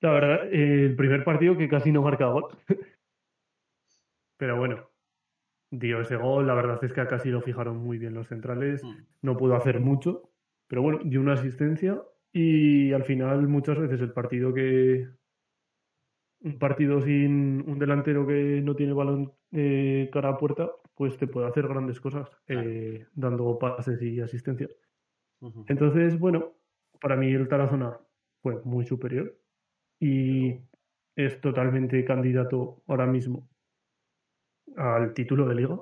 La 0.00 0.10
verdad, 0.10 0.52
el 0.52 0.96
primer 0.96 1.24
partido 1.24 1.56
que 1.56 1.68
casi 1.68 1.92
no 1.92 2.02
marca 2.02 2.26
gol. 2.26 2.48
Pero 4.36 4.56
bueno, 4.58 4.88
dio 5.70 6.00
ese 6.00 6.16
gol. 6.16 6.46
La 6.46 6.54
verdad 6.54 6.82
es 6.82 6.92
que 6.92 7.06
casi 7.06 7.30
lo 7.30 7.40
fijaron 7.40 7.76
muy 7.76 7.98
bien 7.98 8.14
los 8.14 8.28
centrales. 8.28 8.82
Mm. 8.82 8.96
No 9.22 9.36
pudo 9.36 9.54
hacer 9.54 9.80
mucho, 9.80 10.30
pero 10.68 10.82
bueno, 10.82 11.00
dio 11.02 11.20
una 11.20 11.32
asistencia 11.32 12.00
y 12.32 12.92
al 12.92 13.04
final 13.04 13.48
muchas 13.48 13.78
veces 13.78 14.00
el 14.00 14.12
partido 14.12 14.52
que... 14.52 15.08
Un 16.40 16.58
partido 16.58 17.02
sin 17.02 17.68
un 17.68 17.78
delantero 17.78 18.26
que 18.26 18.60
no 18.62 18.76
tiene 18.76 18.92
balón 18.92 19.32
eh, 19.52 20.08
cara 20.12 20.30
a 20.30 20.38
puerta, 20.38 20.70
pues 20.94 21.16
te 21.16 21.26
puede 21.26 21.48
hacer 21.48 21.66
grandes 21.66 22.00
cosas 22.00 22.28
eh, 22.46 23.06
dando 23.14 23.58
pases 23.58 24.00
y 24.02 24.20
asistencias. 24.20 24.70
Entonces, 25.68 26.18
bueno, 26.18 26.54
para 27.00 27.16
mí 27.16 27.32
el 27.32 27.48
Tarazona 27.48 27.98
fue 28.42 28.60
muy 28.64 28.84
superior 28.84 29.36
y 30.00 30.60
es 31.16 31.40
totalmente 31.40 32.04
candidato 32.04 32.82
ahora 32.86 33.06
mismo 33.06 33.48
al 34.76 35.14
título 35.14 35.46
de 35.46 35.54
liga. 35.54 35.78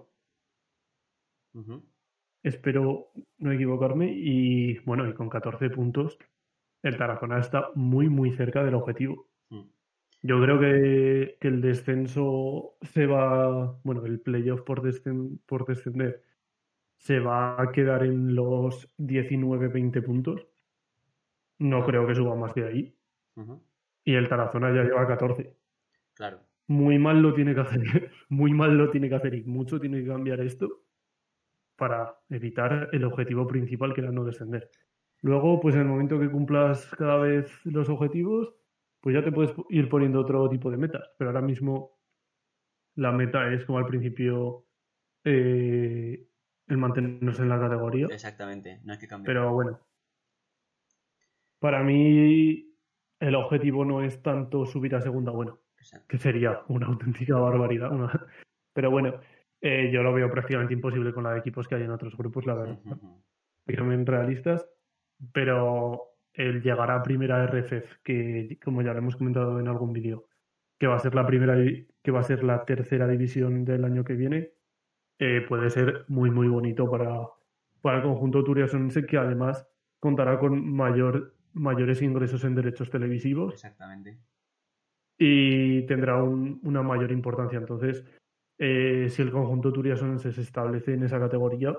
Espero 2.42 3.12
no 3.38 3.52
equivocarme 3.52 4.12
y 4.12 4.78
bueno, 4.80 5.08
y 5.08 5.14
con 5.14 5.28
14 5.28 5.70
puntos 5.70 6.18
el 6.82 6.96
Tarazona 6.96 7.40
está 7.40 7.70
muy 7.74 8.08
muy 8.08 8.32
cerca 8.32 8.64
del 8.64 8.74
objetivo. 8.74 9.28
Yo 10.26 10.40
creo 10.40 10.58
que, 10.58 11.38
el 11.40 11.60
descenso 11.60 12.76
se 12.82 13.06
va, 13.06 13.78
bueno, 13.84 14.04
el 14.04 14.20
playoff 14.20 14.62
por, 14.62 14.82
por 15.46 15.66
descender 15.66 16.22
se 16.98 17.20
va 17.20 17.60
a 17.60 17.70
quedar 17.70 18.02
en 18.02 18.34
los 18.34 18.88
19-20 18.98 20.02
puntos. 20.02 20.46
No 21.58 21.84
creo 21.84 22.06
que 22.06 22.14
suba 22.14 22.34
más 22.34 22.54
de 22.54 22.66
ahí. 22.66 22.96
Y 24.04 24.14
el 24.14 24.28
Tarazona 24.28 24.74
ya 24.74 24.82
lleva 24.82 25.06
14. 25.06 25.54
Claro 26.14 26.40
muy 26.68 26.98
mal 26.98 27.22
lo 27.22 27.32
tiene 27.34 27.54
que 27.54 27.60
hacer, 27.60 27.80
muy 28.28 28.52
mal 28.52 28.76
lo 28.76 28.90
tiene 28.90 29.08
que 29.08 29.14
hacer 29.14 29.34
y 29.34 29.44
mucho 29.44 29.80
tiene 29.80 30.02
que 30.02 30.08
cambiar 30.08 30.40
esto 30.40 30.82
para 31.76 32.18
evitar 32.30 32.88
el 32.92 33.04
objetivo 33.04 33.46
principal 33.46 33.92
que 33.92 34.00
era 34.00 34.10
no 34.10 34.24
descender. 34.24 34.70
Luego, 35.20 35.60
pues 35.60 35.74
en 35.74 35.82
el 35.82 35.86
momento 35.88 36.18
que 36.18 36.30
cumplas 36.30 36.86
cada 36.96 37.18
vez 37.18 37.50
los 37.64 37.88
objetivos, 37.88 38.54
pues 39.06 39.14
ya 39.14 39.22
te 39.22 39.30
puedes 39.30 39.54
ir 39.70 39.88
poniendo 39.88 40.18
otro 40.18 40.48
tipo 40.48 40.68
de 40.68 40.78
metas. 40.78 41.12
Pero 41.16 41.30
ahora 41.30 41.40
mismo 41.40 42.00
la 42.96 43.12
meta 43.12 43.52
es 43.52 43.64
como 43.64 43.78
al 43.78 43.86
principio 43.86 44.66
eh, 45.22 46.26
el 46.66 46.76
mantenernos 46.76 47.38
en 47.38 47.48
la 47.48 47.60
categoría. 47.60 48.08
Exactamente, 48.10 48.80
no 48.82 48.94
hay 48.94 48.98
que 48.98 49.06
cambiar. 49.06 49.26
Pero 49.32 49.52
bueno, 49.52 49.78
para 51.60 51.84
mí 51.84 52.76
el 53.20 53.34
objetivo 53.36 53.84
no 53.84 54.02
es 54.02 54.20
tanto 54.22 54.66
subir 54.66 54.96
a 54.96 55.00
segunda, 55.00 55.30
bueno, 55.30 55.60
que 56.08 56.18
sería 56.18 56.62
una 56.66 56.88
auténtica 56.88 57.36
barbaridad. 57.36 57.92
Pero 58.72 58.90
bueno, 58.90 59.20
eh, 59.60 59.88
yo 59.92 60.02
lo 60.02 60.14
veo 60.14 60.28
prácticamente 60.32 60.74
imposible 60.74 61.14
con 61.14 61.22
la 61.22 61.34
de 61.34 61.38
equipos 61.38 61.68
que 61.68 61.76
hay 61.76 61.84
en 61.84 61.92
otros 61.92 62.16
grupos, 62.16 62.44
la 62.44 62.54
verdad. 62.54 62.80
Uh 62.84 63.22
realistas, 63.68 64.68
pero 65.32 66.15
el 66.36 66.62
llegar 66.62 66.90
a 66.90 67.02
primera 67.02 67.46
RFF, 67.46 68.02
que 68.02 68.58
como 68.62 68.82
ya 68.82 68.92
lo 68.92 68.98
hemos 68.98 69.16
comentado 69.16 69.58
en 69.58 69.68
algún 69.68 69.92
vídeo, 69.92 70.28
que 70.78 70.86
va 70.86 70.96
a 70.96 71.00
ser 71.00 71.14
la 71.14 71.26
primera 71.26 71.56
que 72.02 72.10
va 72.10 72.20
a 72.20 72.24
ser 72.24 72.44
la 72.44 72.64
tercera 72.64 73.08
división 73.08 73.64
del 73.64 73.84
año 73.84 74.04
que 74.04 74.14
viene, 74.14 74.52
eh, 75.18 75.44
puede 75.48 75.70
ser 75.70 76.04
muy 76.08 76.30
muy 76.30 76.48
bonito 76.48 76.90
para, 76.90 77.26
para 77.80 77.98
el 77.98 78.02
conjunto 78.02 78.44
turiasonense 78.44 79.06
que 79.06 79.16
además 79.16 79.66
contará 79.98 80.38
con 80.38 80.72
mayor, 80.72 81.34
mayores 81.54 82.02
ingresos 82.02 82.44
en 82.44 82.54
derechos 82.54 82.90
televisivos. 82.90 83.54
Exactamente 83.54 84.18
y 85.18 85.82
tendrá 85.86 86.22
una 86.22 86.82
mayor 86.82 87.12
importancia. 87.12 87.58
Entonces, 87.58 88.04
eh, 88.58 89.06
si 89.08 89.22
el 89.22 89.30
conjunto 89.30 89.72
turiasonense 89.72 90.32
se 90.32 90.42
establece 90.42 90.94
en 90.94 91.04
esa 91.04 91.18
categoría, 91.18 91.76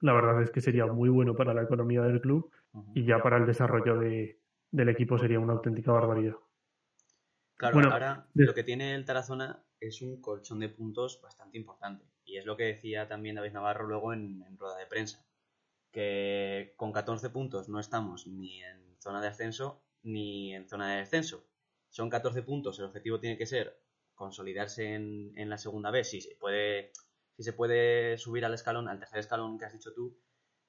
la 0.00 0.12
verdad 0.12 0.42
es 0.42 0.50
que 0.50 0.60
sería 0.60 0.86
muy 0.86 1.08
bueno 1.08 1.34
para 1.34 1.54
la 1.54 1.62
economía 1.62 2.02
del 2.02 2.20
club 2.20 2.50
y 2.94 3.04
ya 3.04 3.22
para 3.22 3.36
el 3.38 3.46
desarrollo 3.46 3.98
de, 3.98 4.40
del 4.70 4.88
equipo 4.88 5.18
sería 5.18 5.40
una 5.40 5.54
auténtica 5.54 5.92
barbaridad. 5.92 6.36
Claro, 7.56 7.80
ahora 7.90 8.28
lo 8.34 8.54
que 8.54 8.62
tiene 8.62 8.94
el 8.94 9.04
Tarazona 9.04 9.64
es 9.80 10.00
un 10.02 10.20
colchón 10.20 10.60
de 10.60 10.68
puntos 10.68 11.20
bastante 11.20 11.58
importante. 11.58 12.04
Y 12.24 12.36
es 12.36 12.44
lo 12.44 12.56
que 12.56 12.64
decía 12.64 13.08
también 13.08 13.36
David 13.36 13.52
Navarro 13.52 13.86
luego 13.86 14.12
en, 14.12 14.42
en 14.46 14.58
rueda 14.58 14.76
de 14.76 14.86
prensa. 14.86 15.24
Que 15.90 16.74
con 16.76 16.92
14 16.92 17.30
puntos 17.30 17.68
no 17.68 17.80
estamos 17.80 18.26
ni 18.26 18.62
en 18.62 18.96
zona 18.98 19.20
de 19.20 19.28
ascenso 19.28 19.82
ni 20.02 20.54
en 20.54 20.68
zona 20.68 20.92
de 20.92 20.98
descenso 20.98 21.48
son 21.90 22.10
14 22.10 22.42
puntos, 22.42 22.78
el 22.78 22.86
objetivo 22.86 23.18
tiene 23.18 23.38
que 23.38 23.46
ser 23.46 23.80
consolidarse 24.14 24.94
en, 24.94 25.32
en 25.36 25.48
la 25.48 25.58
segunda 25.58 25.90
vez, 25.90 26.10
si 26.10 26.20
se 26.20 26.34
puede 26.36 26.92
si 27.38 27.44
se 27.44 27.52
puede 27.52 28.18
subir 28.18 28.44
al 28.44 28.54
escalón, 28.54 28.88
al 28.88 28.98
tercer 28.98 29.20
escalón 29.20 29.60
que 29.60 29.64
has 29.64 29.72
dicho 29.72 29.94
tú, 29.94 30.18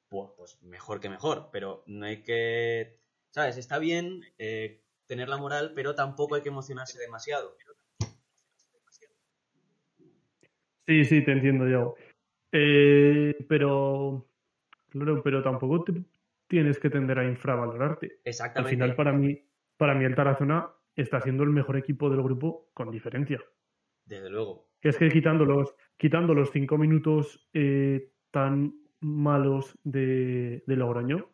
pues, 0.08 0.30
pues 0.38 0.62
mejor 0.62 1.00
que 1.00 1.10
mejor, 1.10 1.50
pero 1.52 1.84
no 1.88 2.06
hay 2.06 2.22
que, 2.22 3.00
¿sabes? 3.32 3.58
Está 3.58 3.80
bien 3.80 4.22
eh, 4.38 4.84
tener 5.08 5.30
la 5.30 5.38
moral, 5.38 5.72
pero 5.74 5.96
tampoco 5.96 6.36
hay 6.36 6.44
que 6.44 6.50
emocionarse 6.50 7.00
demasiado. 7.00 7.58
Sí, 10.86 11.06
sí, 11.06 11.24
te 11.24 11.32
entiendo 11.32 11.68
yo. 11.68 11.96
Eh, 12.52 13.46
pero, 13.48 14.28
claro, 14.90 15.24
pero 15.24 15.42
tampoco 15.42 15.84
tienes 16.48 16.78
que 16.78 16.92
tender 16.92 17.18
a 17.18 17.26
infravalorarte. 17.26 18.20
Exactamente. 18.24 18.70
Al 18.70 18.76
final, 18.76 18.96
para 18.96 19.12
mí, 19.12 19.44
para 19.76 19.96
mí 19.96 20.06
el 20.06 20.16
Tarazona 20.16 20.72
está 20.96 21.20
siendo 21.20 21.44
el 21.44 21.50
mejor 21.50 21.78
equipo 21.78 22.12
del 22.12 22.22
grupo 22.22 22.70
con 22.76 22.92
diferencia. 22.92 23.40
Desde 24.06 24.30
luego. 24.30 24.69
Es 24.82 24.98
que 24.98 25.10
quitando 25.10 25.46
los, 25.46 25.76
quitando 25.98 26.34
los 26.34 26.52
cinco 26.52 26.78
minutos 26.78 27.48
eh, 27.54 28.12
tan 28.32 28.74
malos 29.02 29.78
de, 29.84 30.64
de 30.66 30.76
Logroño, 30.76 31.30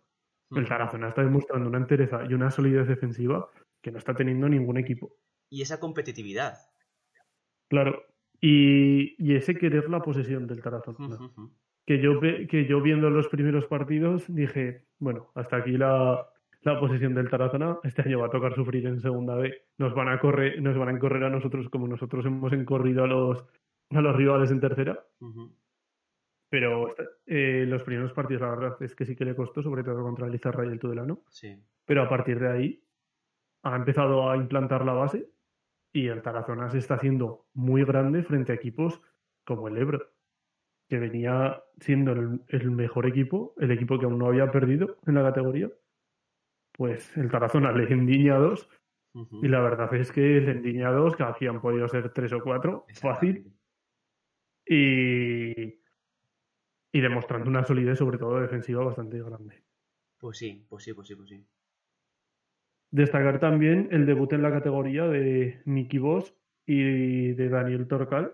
el. 0.51 0.67
Tarazona 0.67 1.09
está 1.09 1.23
demostrando 1.23 1.69
una 1.69 1.79
entereza 1.79 2.23
y 2.29 2.33
una 2.33 2.51
solidez 2.51 2.87
defensiva 2.87 3.49
que 3.81 3.91
no 3.91 3.97
está 3.97 4.13
teniendo 4.13 4.47
ningún 4.49 4.77
equipo. 4.77 5.15
Y 5.49 5.61
esa 5.61 5.79
competitividad. 5.79 6.57
Claro. 7.67 8.03
Y, 8.41 9.15
y 9.23 9.35
ese 9.35 9.55
querer 9.55 9.89
la 9.89 10.01
posesión 10.01 10.47
del 10.47 10.61
Tarazona. 10.61 11.17
que, 11.85 11.99
yo, 11.99 12.19
que 12.19 12.65
yo 12.67 12.81
viendo 12.81 13.09
los 13.09 13.27
primeros 13.27 13.65
partidos 13.65 14.25
dije, 14.27 14.85
bueno, 14.99 15.31
hasta 15.35 15.57
aquí 15.57 15.71
la, 15.71 16.27
la 16.65 16.79
posición 16.79 17.13
del 17.13 17.29
Tarazona. 17.29 17.77
Este 17.84 18.01
año 18.01 18.19
va 18.19 18.25
a 18.25 18.31
tocar 18.31 18.55
sufrir 18.55 18.88
en 18.88 19.00
segunda 19.00 19.36
B. 19.36 19.53
Nos 19.77 19.93
van 19.93 20.10
a 20.10 20.19
correr, 20.19 20.60
nos 20.62 20.75
van 20.75 20.89
a 20.89 20.91
encorrer 20.91 21.24
a 21.24 21.29
nosotros 21.29 21.69
como 21.69 21.88
nosotros 21.88 22.25
hemos 22.25 22.51
encorrido 22.53 23.03
a 23.03 23.07
los, 23.07 23.45
a 23.91 24.01
los 24.01 24.15
rivales 24.15 24.50
en 24.50 24.60
tercera. 24.60 25.00
Pero 26.50 26.95
eh, 27.27 27.65
los 27.67 27.84
primeros 27.84 28.13
partidos, 28.13 28.41
la 28.41 28.50
verdad 28.50 28.77
es 28.81 28.95
que 28.95 29.05
sí 29.05 29.15
que 29.15 29.25
le 29.25 29.36
costó, 29.36 29.62
sobre 29.62 29.84
todo 29.84 30.01
contra 30.01 30.25
el 30.25 30.34
Izarra 30.34 30.65
y 30.65 30.69
el 30.69 30.79
Tudelano. 30.79 31.22
Sí. 31.29 31.55
Pero 31.86 32.01
a 32.01 32.10
partir 32.10 32.39
de 32.39 32.50
ahí 32.50 32.84
ha 33.62 33.75
empezado 33.75 34.29
a 34.29 34.36
implantar 34.36 34.84
la 34.86 34.93
base 34.93 35.29
y 35.93 36.07
el 36.07 36.24
Tarazona 36.24 36.72
se 36.72 36.79
está 36.79 36.95
haciendo 36.95 37.45
muy 37.53 37.86
grande 37.86 38.24
frente 38.24 38.51
a 38.51 38.55
equipos 38.55 39.01
como 39.43 39.67
el 39.67 39.77
Ebro, 39.77 40.01
que 40.89 40.98
venía 40.98 41.62
siendo 41.79 42.12
el 42.12 42.72
mejor 42.72 43.05
equipo, 43.05 43.53
el 43.60 43.69
equipo 43.69 44.00
que 44.00 44.05
aún 44.05 44.17
no 44.17 44.25
había 44.25 44.50
perdido 44.50 44.98
en 45.05 45.13
la 45.13 45.22
categoría 45.22 45.69
pues 46.77 47.15
el 47.17 47.29
Tarazona 47.29 47.72
le 47.72 47.91
endiña 47.91 48.38
dos. 48.38 48.70
Y 49.41 49.48
la 49.48 49.62
verdad 49.62 49.94
es 49.96 50.12
que 50.12 50.41
le 50.41 50.51
endiña 50.51 50.91
dos, 50.91 51.15
que 51.15 51.24
aquí 51.24 51.48
han 51.48 51.62
podido 51.62 51.88
ser 51.88 52.12
tres 52.12 52.34
o 52.34 52.41
cuatro, 52.41 52.86
fácil. 52.96 53.53
Y, 54.67 55.79
y 56.91 57.01
demostrando 57.01 57.50
una 57.50 57.63
solidez, 57.63 57.98
sobre 57.98 58.17
todo 58.17 58.41
defensiva, 58.41 58.84
bastante 58.84 59.22
grande. 59.22 59.63
Pues 60.17 60.38
sí, 60.38 60.65
pues 60.67 60.84
sí, 60.84 60.94
pues 60.94 61.08
sí, 61.08 61.15
pues 61.15 61.29
sí. 61.29 61.48
Destacar 62.91 63.39
también 63.39 63.88
el 63.91 64.05
debut 64.05 64.34
en 64.34 64.41
la 64.41 64.51
categoría 64.51 65.08
de 65.08 65.62
Miki 65.63 65.98
Boss 65.98 66.36
y 66.65 67.32
de 67.34 67.48
Daniel 67.48 67.88
Torcal, 67.88 68.34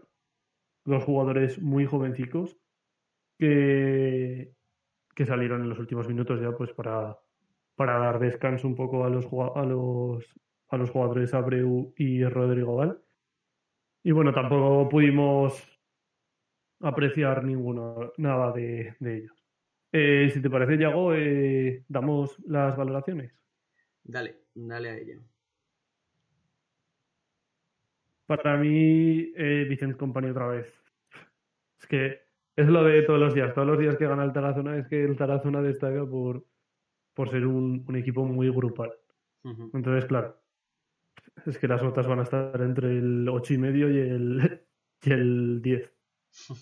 dos 0.83 1.03
jugadores 1.03 1.61
muy 1.61 1.85
jovencicos 1.85 2.57
que 3.37 4.55
que 5.15 5.25
salieron 5.25 5.61
en 5.61 5.69
los 5.69 5.79
últimos 5.79 6.07
minutos 6.07 6.39
ya 6.41 6.51
pues 6.51 6.71
para, 6.73 7.17
para 7.81 7.97
dar 7.97 8.19
descanso 8.19 8.67
un 8.67 8.75
poco 8.75 9.05
a 9.05 9.09
los, 9.09 9.25
a 9.55 9.65
los, 9.65 10.23
a 10.69 10.77
los 10.77 10.91
jugadores 10.91 11.33
Abreu 11.33 11.95
y 11.97 12.23
Rodrigo 12.23 12.75
Val. 12.75 13.01
Y 14.03 14.11
bueno, 14.11 14.31
tampoco 14.31 14.87
pudimos 14.87 15.67
apreciar 16.79 17.43
ninguno, 17.43 18.13
nada 18.17 18.51
de, 18.51 18.95
ellos. 18.99 19.35
Eh, 19.91 20.29
si 20.31 20.43
te 20.43 20.49
parece, 20.51 20.77
Yago, 20.77 21.15
eh, 21.15 21.83
damos 21.87 22.37
las 22.45 22.77
valoraciones. 22.77 23.33
Dale, 24.03 24.35
dale 24.53 24.89
a 24.89 24.97
ello. 24.97 25.21
Para 28.27 28.57
mí, 28.57 29.33
eh, 29.35 29.65
Vicente 29.67 29.97
Company 29.97 30.29
otra 30.29 30.49
vez. 30.49 30.71
Es 31.79 31.87
que 31.87 32.21
es 32.55 32.67
lo 32.67 32.83
de 32.83 33.01
todos 33.01 33.19
los 33.19 33.33
días. 33.33 33.55
Todos 33.55 33.67
los 33.67 33.79
días 33.79 33.97
que 33.97 34.05
gana 34.05 34.23
el 34.23 34.33
Tarazona 34.33 34.77
es 34.77 34.87
que 34.87 35.03
el 35.03 35.17
Tarazona 35.17 35.63
destaca 35.63 36.05
por, 36.05 36.45
por 37.13 37.29
ser 37.29 37.45
un, 37.45 37.85
equipo 37.95 38.25
muy 38.25 38.49
grupal. 38.49 38.93
Entonces, 39.73 40.05
claro, 40.05 40.39
es 41.45 41.57
que 41.57 41.67
las 41.67 41.81
notas 41.81 42.07
van 42.07 42.19
a 42.19 42.23
estar 42.23 42.61
entre 42.61 42.97
el 42.97 43.27
8 43.27 43.53
y 43.53 43.57
medio 43.57 43.89
y 43.89 43.97
el, 43.97 44.61
y 45.03 45.11
el 45.11 45.61
10. 45.61 45.93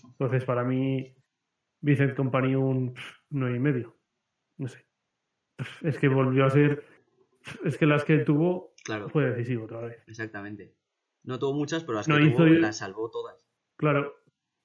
Entonces, 0.03 0.45
para 0.45 0.63
mí, 0.63 1.15
Vicente 1.81 2.15
Company 2.15 2.55
un 2.55 2.93
9 3.29 3.55
y 3.55 3.59
medio. 3.59 3.97
No 4.57 4.67
sé. 4.67 4.85
Es 5.81 5.97
que 5.97 6.07
volvió 6.07 6.45
a 6.45 6.49
ser. 6.49 6.83
Es 7.63 7.77
que 7.77 7.85
las 7.85 8.03
que 8.03 8.19
tuvo 8.19 8.73
claro. 8.83 9.09
fue 9.09 9.25
decisivo 9.25 9.65
otra 9.65 9.81
vez. 9.81 10.03
Exactamente. 10.07 10.75
No 11.23 11.39
tuvo 11.39 11.53
muchas, 11.53 11.83
pero 11.83 11.97
las 11.97 12.07
que 12.07 12.13
tuvo 12.13 12.45
las 12.45 12.77
salvó 12.77 13.09
todas. 13.09 13.45
Claro. 13.75 14.15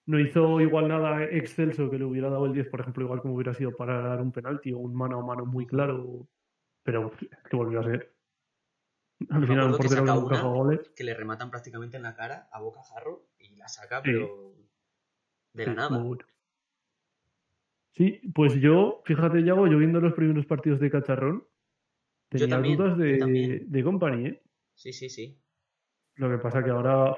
No 0.06 0.20
hizo 0.20 0.60
igual 0.60 0.88
nada 0.88 1.24
excelso 1.24 1.90
que 1.90 1.98
le 1.98 2.04
hubiera 2.04 2.28
dado 2.28 2.46
el 2.46 2.52
10, 2.52 2.68
por 2.68 2.80
ejemplo, 2.80 3.04
igual 3.04 3.20
como 3.20 3.34
hubiera 3.34 3.54
sido 3.54 3.74
para 3.74 4.00
dar 4.00 4.20
un 4.20 4.32
penalti 4.32 4.72
o 4.72 4.78
un 4.78 4.94
mano 4.94 5.18
a 5.18 5.24
mano 5.24 5.46
muy 5.46 5.66
claro. 5.66 6.28
Pero 6.82 7.12
que 7.48 7.56
volvió 7.56 7.80
a 7.80 7.84
ser. 7.84 8.14
Al 9.30 9.46
final, 9.46 9.70
un 9.70 9.76
portero 9.76 10.04
que, 10.04 10.38
goles. 10.40 10.92
que 10.94 11.04
le 11.04 11.14
rematan 11.14 11.50
prácticamente 11.50 11.96
en 11.96 12.02
la 12.02 12.14
cara 12.14 12.48
a 12.52 12.60
boca 12.60 12.82
jarro 12.82 13.28
y 13.38 13.56
la 13.56 13.68
saca, 13.68 14.02
pero 14.02 14.54
de 15.54 15.66
la 15.66 15.74
nada. 15.74 16.04
Sí, 17.92 18.20
pues 18.34 18.54
yo, 18.54 19.02
fíjate, 19.04 19.44
Yago, 19.44 19.68
yo 19.68 19.78
viendo 19.78 20.00
los 20.00 20.14
primeros 20.14 20.46
partidos 20.46 20.80
de 20.80 20.90
Cacharrón, 20.90 21.46
tenía 22.28 22.58
dudas 22.58 22.98
de, 22.98 23.62
de 23.64 23.84
Company, 23.84 24.26
¿eh? 24.26 24.42
Sí, 24.74 24.92
sí, 24.92 25.08
sí. 25.08 25.38
Lo 26.16 26.28
que 26.28 26.38
pasa 26.38 26.62
que 26.64 26.70
ahora 26.70 27.16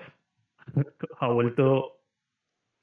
ha 1.20 1.28
vuelto, 1.28 1.95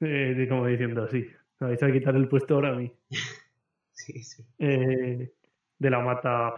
eh, 0.00 0.46
como 0.48 0.66
diciendo, 0.66 1.04
así, 1.04 1.26
me 1.60 1.68
vais 1.68 1.82
a 1.82 1.92
quitar 1.92 2.14
el 2.16 2.28
puesto 2.28 2.54
ahora 2.54 2.70
a 2.70 2.74
mí. 2.74 2.92
sí, 3.92 4.22
sí. 4.22 4.44
Eh, 4.58 5.32
de 5.78 5.90
la 5.90 6.00
mata 6.00 6.54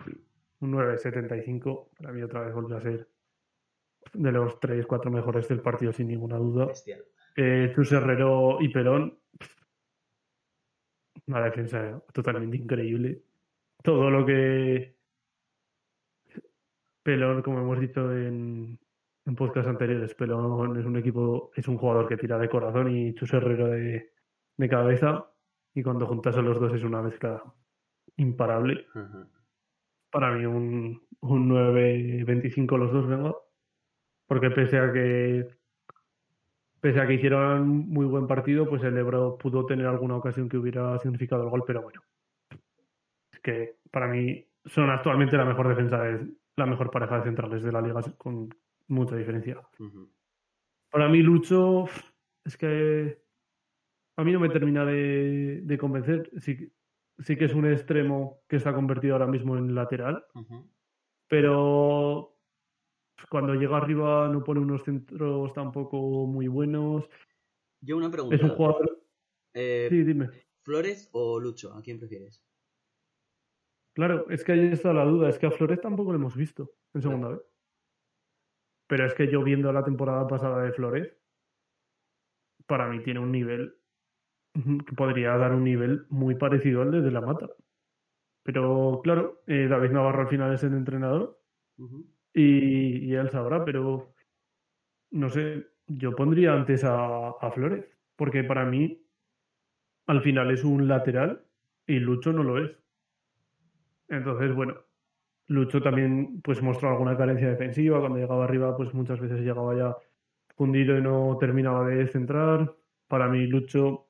un 0.60 0.72
9.75, 0.72 1.90
para 1.98 2.12
mí 2.12 2.22
otra 2.22 2.40
vez 2.40 2.54
volvió 2.54 2.76
a 2.76 2.80
ser 2.80 3.08
de 4.12 4.32
los 4.32 4.58
3, 4.60 4.86
4 4.86 5.10
mejores 5.10 5.48
del 5.48 5.60
partido 5.60 5.92
sin 5.92 6.08
ninguna 6.08 6.36
duda. 6.36 6.68
Eh, 7.36 7.72
Chus 7.74 7.92
Herrero 7.92 8.58
y 8.60 8.68
Perón, 8.68 9.18
una 11.26 11.44
defensa 11.44 12.02
totalmente 12.12 12.56
increíble. 12.56 13.22
Todo 13.82 14.10
lo 14.10 14.24
que 14.24 14.96
Pelón, 17.02 17.42
como 17.42 17.60
hemos 17.60 17.78
dicho 17.78 18.12
en, 18.12 18.78
en 19.26 19.34
podcast 19.34 19.68
anteriores, 19.68 20.14
Pelón 20.14 20.78
es 20.78 20.86
un 20.86 20.96
equipo, 20.96 21.50
es 21.54 21.66
un 21.66 21.76
jugador 21.76 22.06
que 22.08 22.16
tira 22.16 22.38
de 22.38 22.48
corazón 22.48 22.96
y 22.96 23.12
Chus 23.14 23.32
Herrero 23.32 23.68
de, 23.68 24.12
de 24.56 24.68
cabeza. 24.68 25.26
Y 25.74 25.82
cuando 25.82 26.06
juntas 26.06 26.36
a 26.36 26.42
los 26.42 26.60
dos 26.60 26.72
es 26.72 26.84
una 26.84 27.02
mezcla 27.02 27.42
imparable. 28.16 28.86
Para 30.10 30.30
mí 30.32 30.46
un, 30.46 31.02
un 31.20 31.50
9-25 31.50 32.78
los 32.78 32.92
dos, 32.92 33.06
venga. 33.08 33.34
Porque 34.26 34.50
pese 34.50 34.78
a 34.78 34.92
que 34.92 35.48
pese 36.80 37.00
a 37.00 37.06
que 37.06 37.14
hicieron 37.14 37.88
muy 37.88 38.06
buen 38.06 38.28
partido, 38.28 38.68
pues 38.68 38.82
el 38.84 38.96
Ebro 38.96 39.36
pudo 39.38 39.66
tener 39.66 39.86
alguna 39.86 40.16
ocasión 40.16 40.48
que 40.48 40.56
hubiera 40.56 40.96
significado 40.98 41.42
el 41.42 41.50
gol, 41.50 41.64
pero 41.66 41.82
bueno. 41.82 42.00
Es 43.32 43.40
que 43.40 43.76
para 43.90 44.06
mí 44.06 44.46
son 44.64 44.90
actualmente 44.90 45.36
la 45.36 45.44
mejor 45.44 45.68
defensa, 45.68 46.00
de, 46.02 46.28
la 46.56 46.66
mejor 46.66 46.90
pareja 46.90 47.18
de 47.18 47.24
centrales 47.24 47.62
de 47.62 47.72
la 47.72 47.80
liga 47.80 48.00
con 48.16 48.50
mucha 48.88 49.16
diferencia. 49.16 49.60
Para 50.90 51.08
mí, 51.08 51.22
Lucho, 51.22 51.86
es 52.44 52.56
que 52.56 53.22
a 54.16 54.24
mí 54.24 54.32
no 54.32 54.40
me 54.40 54.48
termina 54.48 54.84
de, 54.84 55.76
convencer. 55.78 56.30
Sí, 56.38 56.72
sí, 57.18 57.36
que 57.36 57.44
es 57.46 57.54
un 57.54 57.70
extremo 57.70 58.42
que 58.48 58.56
está 58.56 58.74
convertido 58.74 59.14
ahora 59.14 59.26
mismo 59.26 59.56
en 59.56 59.74
lateral, 59.74 60.24
pero 61.28 62.36
cuando 63.30 63.54
llega 63.54 63.76
arriba 63.76 64.28
no 64.28 64.44
pone 64.44 64.60
unos 64.60 64.84
centros 64.84 65.52
tampoco 65.52 66.26
muy 66.26 66.48
buenos. 66.48 67.08
Yo 67.80 67.96
una 67.96 68.10
pregunta. 68.10 68.36
Es 68.36 68.42
un 68.42 68.50
jugador. 68.50 69.02
Eh, 69.54 69.86
sí, 69.90 70.02
dime. 70.02 70.30
¿Flores 70.62 71.08
o 71.12 71.40
Lucho? 71.40 71.72
¿A 71.74 71.82
quién 71.82 71.98
prefieres? 71.98 72.42
Claro, 73.94 74.28
es 74.28 74.44
que 74.44 74.52
ahí 74.52 74.66
está 74.66 74.92
la 74.92 75.04
duda. 75.04 75.28
Es 75.28 75.38
que 75.38 75.46
a 75.46 75.50
Flores 75.50 75.80
tampoco 75.80 76.12
lo 76.12 76.18
hemos 76.18 76.36
visto 76.36 76.72
en 76.92 77.02
segunda 77.02 77.28
vez. 77.28 77.40
Pero 78.86 79.06
es 79.06 79.14
que 79.14 79.28
yo 79.28 79.42
viendo 79.42 79.72
la 79.72 79.84
temporada 79.84 80.26
pasada 80.26 80.62
de 80.62 80.72
Flores, 80.72 81.12
para 82.66 82.88
mí 82.88 83.02
tiene 83.02 83.20
un 83.20 83.32
nivel 83.32 83.74
que 84.54 84.94
podría 84.96 85.36
dar 85.36 85.52
un 85.52 85.64
nivel 85.64 86.06
muy 86.08 86.34
parecido 86.34 86.82
al 86.82 86.90
de, 86.90 87.10
la 87.10 87.20
Mata. 87.20 87.48
Pero 88.42 89.00
claro, 89.02 89.42
eh, 89.46 89.66
David 89.68 89.90
Navarro 89.90 90.22
al 90.22 90.28
final 90.28 90.54
es 90.54 90.62
el 90.62 90.74
entrenador 90.74 91.38
y, 92.32 93.12
él 93.12 93.30
sabrá, 93.30 93.64
pero 93.64 94.14
no 95.10 95.28
sé, 95.30 95.66
yo 95.86 96.14
pondría 96.14 96.54
antes 96.54 96.84
a, 96.84 97.32
Flores, 97.54 97.84
porque 98.16 98.44
para 98.44 98.64
mí 98.64 99.02
al 100.06 100.22
final 100.22 100.50
es 100.50 100.64
un 100.64 100.88
lateral 100.88 101.44
y 101.86 101.98
Lucho 101.98 102.32
no 102.32 102.42
lo 102.42 102.64
es. 102.64 102.76
Entonces, 104.08 104.54
bueno, 104.54 104.76
Lucho 105.48 105.80
también 105.80 106.40
pues 106.42 106.62
mostró 106.62 106.90
alguna 106.90 107.16
carencia 107.16 107.48
defensiva, 107.48 108.00
cuando 108.00 108.18
llegaba 108.18 108.44
arriba 108.44 108.76
pues 108.76 108.92
muchas 108.94 109.20
veces 109.20 109.40
llegaba 109.40 109.76
ya 109.76 109.96
fundido 110.56 110.98
y 110.98 111.02
no 111.02 111.36
terminaba 111.38 111.86
de 111.86 112.06
centrar. 112.08 112.74
Para 113.06 113.28
mí 113.28 113.46
Lucho 113.46 114.08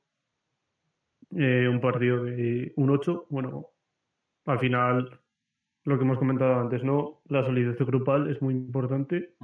eh, 1.30 1.68
un 1.68 1.80
partido 1.80 2.24
de 2.24 2.72
un 2.76 2.90
8, 2.90 3.26
bueno, 3.30 3.70
al 4.44 4.58
final 4.58 5.20
lo 5.84 5.98
que 5.98 6.04
hemos 6.04 6.18
comentado 6.18 6.60
antes, 6.60 6.82
¿no? 6.82 7.22
La 7.28 7.44
solidez 7.44 7.78
grupal 7.78 8.30
es 8.30 8.40
muy 8.42 8.54
importante. 8.54 9.34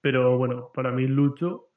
Pero 0.00 0.36
bueno, 0.38 0.70
para 0.74 0.90
mí 0.92 1.06
Lucho 1.06 1.70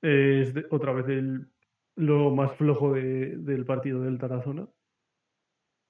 es 0.00 0.52
otra 0.70 0.92
vez 0.92 1.08
el, 1.08 1.48
lo 1.96 2.30
más 2.30 2.52
flojo 2.56 2.92
del 2.92 3.64
partido 3.64 4.00
del 4.02 4.18
Tarazona. 4.18 4.68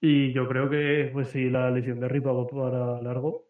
Y 0.04 0.32
yo 0.32 0.48
creo 0.48 0.68
que, 0.68 1.10
pues 1.12 1.28
si 1.28 1.48
la 1.48 1.70
lesión 1.70 2.00
de 2.00 2.08
Ripa 2.08 2.32
va 2.32 2.44
para 2.48 3.00
largo, 3.00 3.46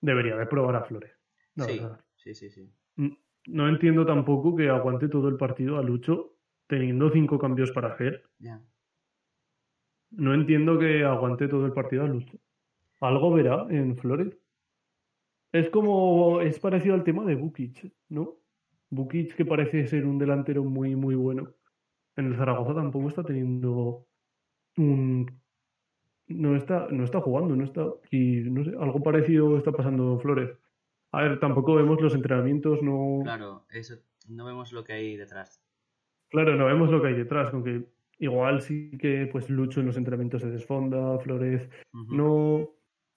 debería 0.00 0.36
de 0.36 0.46
probar 0.46 0.74
a 0.74 0.82
Flores. 0.82 1.12
sí, 1.54 1.80
sí, 2.16 2.34
sí, 2.34 2.50
sí. 2.50 2.72
No 3.46 3.68
entiendo 3.68 4.04
tampoco 4.04 4.56
que 4.56 4.68
aguante 4.68 5.08
todo 5.08 5.28
el 5.28 5.36
partido 5.36 5.78
a 5.78 5.82
Lucho 5.82 6.34
teniendo 6.66 7.08
cinco 7.10 7.38
cambios 7.38 7.70
para 7.70 7.92
hacer. 7.92 8.28
Ya. 8.40 8.60
No 10.10 10.34
entiendo 10.34 10.76
que 10.76 11.04
aguante 11.04 11.46
todo 11.46 11.66
el 11.66 11.72
partido 11.72 12.02
a 12.02 12.08
Lucho. 12.08 12.36
Algo 12.98 13.32
verá 13.32 13.64
en 13.70 13.96
Flores. 13.96 14.36
Es 15.52 15.70
como. 15.70 16.40
Es 16.40 16.58
parecido 16.58 16.96
al 16.96 17.04
tema 17.04 17.24
de 17.24 17.36
Bukic, 17.36 17.92
¿no? 18.08 18.40
Bukic, 18.90 19.36
que 19.36 19.44
parece 19.44 19.86
ser 19.86 20.04
un 20.04 20.18
delantero 20.18 20.64
muy, 20.64 20.96
muy 20.96 21.14
bueno. 21.14 21.54
En 22.16 22.26
el 22.26 22.36
Zaragoza 22.36 22.74
tampoco 22.74 23.08
está 23.08 23.22
teniendo 23.22 24.07
un. 24.78 25.40
No 26.28 26.56
está, 26.56 26.88
no 26.90 27.04
está 27.04 27.20
jugando, 27.20 27.56
no 27.56 27.64
está. 27.64 27.86
Y 28.10 28.40
no 28.50 28.64
sé, 28.64 28.70
algo 28.78 29.02
parecido 29.02 29.56
está 29.56 29.72
pasando 29.72 30.18
Flores. 30.18 30.50
A 31.12 31.22
ver, 31.22 31.40
tampoco 31.40 31.74
vemos 31.74 32.00
los 32.00 32.14
entrenamientos, 32.14 32.82
no. 32.82 33.20
Claro, 33.22 33.64
eso, 33.70 33.96
no 34.28 34.44
vemos 34.44 34.72
lo 34.72 34.84
que 34.84 34.92
hay 34.92 35.16
detrás. 35.16 35.62
Claro, 36.28 36.54
no 36.56 36.66
vemos 36.66 36.90
lo 36.90 37.00
que 37.00 37.08
hay 37.08 37.14
detrás, 37.14 37.50
con 37.50 37.64
que 37.64 37.86
Igual 38.18 38.62
sí 38.62 38.90
que 38.98 39.28
pues 39.30 39.48
Lucho 39.48 39.80
en 39.80 39.86
los 39.86 39.96
entrenamientos 39.96 40.42
se 40.42 40.50
desfonda, 40.50 41.18
Flores. 41.20 41.68
No, 41.92 42.68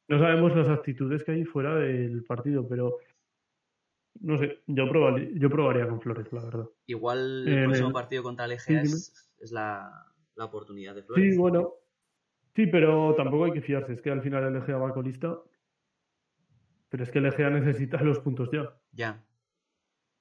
no 0.07 0.19
sabemos 0.19 0.55
las 0.55 0.69
actitudes 0.69 1.23
que 1.23 1.31
hay 1.31 1.43
fuera 1.43 1.75
del 1.75 2.23
partido, 2.23 2.67
pero 2.67 2.97
no 4.19 4.37
sé, 4.37 4.61
yo 4.67 4.87
probaría, 4.87 5.29
yo 5.33 5.49
probaría 5.49 5.87
con 5.87 6.01
Flores, 6.01 6.31
la 6.31 6.45
verdad. 6.45 6.69
Igual 6.85 7.47
el 7.47 7.63
próximo 7.65 7.91
partido 7.91 8.21
contra 8.21 8.45
el 8.45 8.51
es, 8.51 9.31
la, 9.51 10.10
oportunidad 10.45 10.95
de 10.95 11.03
Flores. 11.03 11.33
Sí, 11.33 11.37
bueno. 11.37 11.73
Sí, 12.55 12.67
pero 12.67 13.15
tampoco 13.15 13.45
hay 13.45 13.51
que 13.53 13.61
fiarse. 13.61 13.93
Es 13.93 14.01
que 14.01 14.11
al 14.11 14.21
final 14.21 14.43
el 14.43 14.55
Egea 14.57 14.77
va 14.77 14.93
colista. 14.93 15.39
Pero 16.89 17.03
es 17.03 17.11
que 17.11 17.19
el 17.19 17.27
Egea 17.27 17.49
necesita 17.49 18.01
los 18.03 18.19
puntos 18.19 18.49
ya. 18.51 18.73
Ya. 18.91 19.23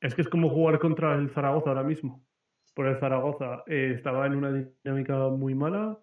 Es 0.00 0.14
que 0.14 0.22
es 0.22 0.28
como 0.28 0.48
jugar 0.48 0.78
contra 0.78 1.16
el 1.16 1.30
Zaragoza 1.30 1.70
ahora 1.70 1.82
mismo. 1.82 2.24
por 2.74 2.86
el 2.86 2.96
Zaragoza 2.98 3.64
eh, 3.66 3.92
estaba 3.94 4.26
en 4.26 4.36
una 4.36 4.52
dinámica 4.52 5.28
muy 5.28 5.54
mala, 5.54 5.98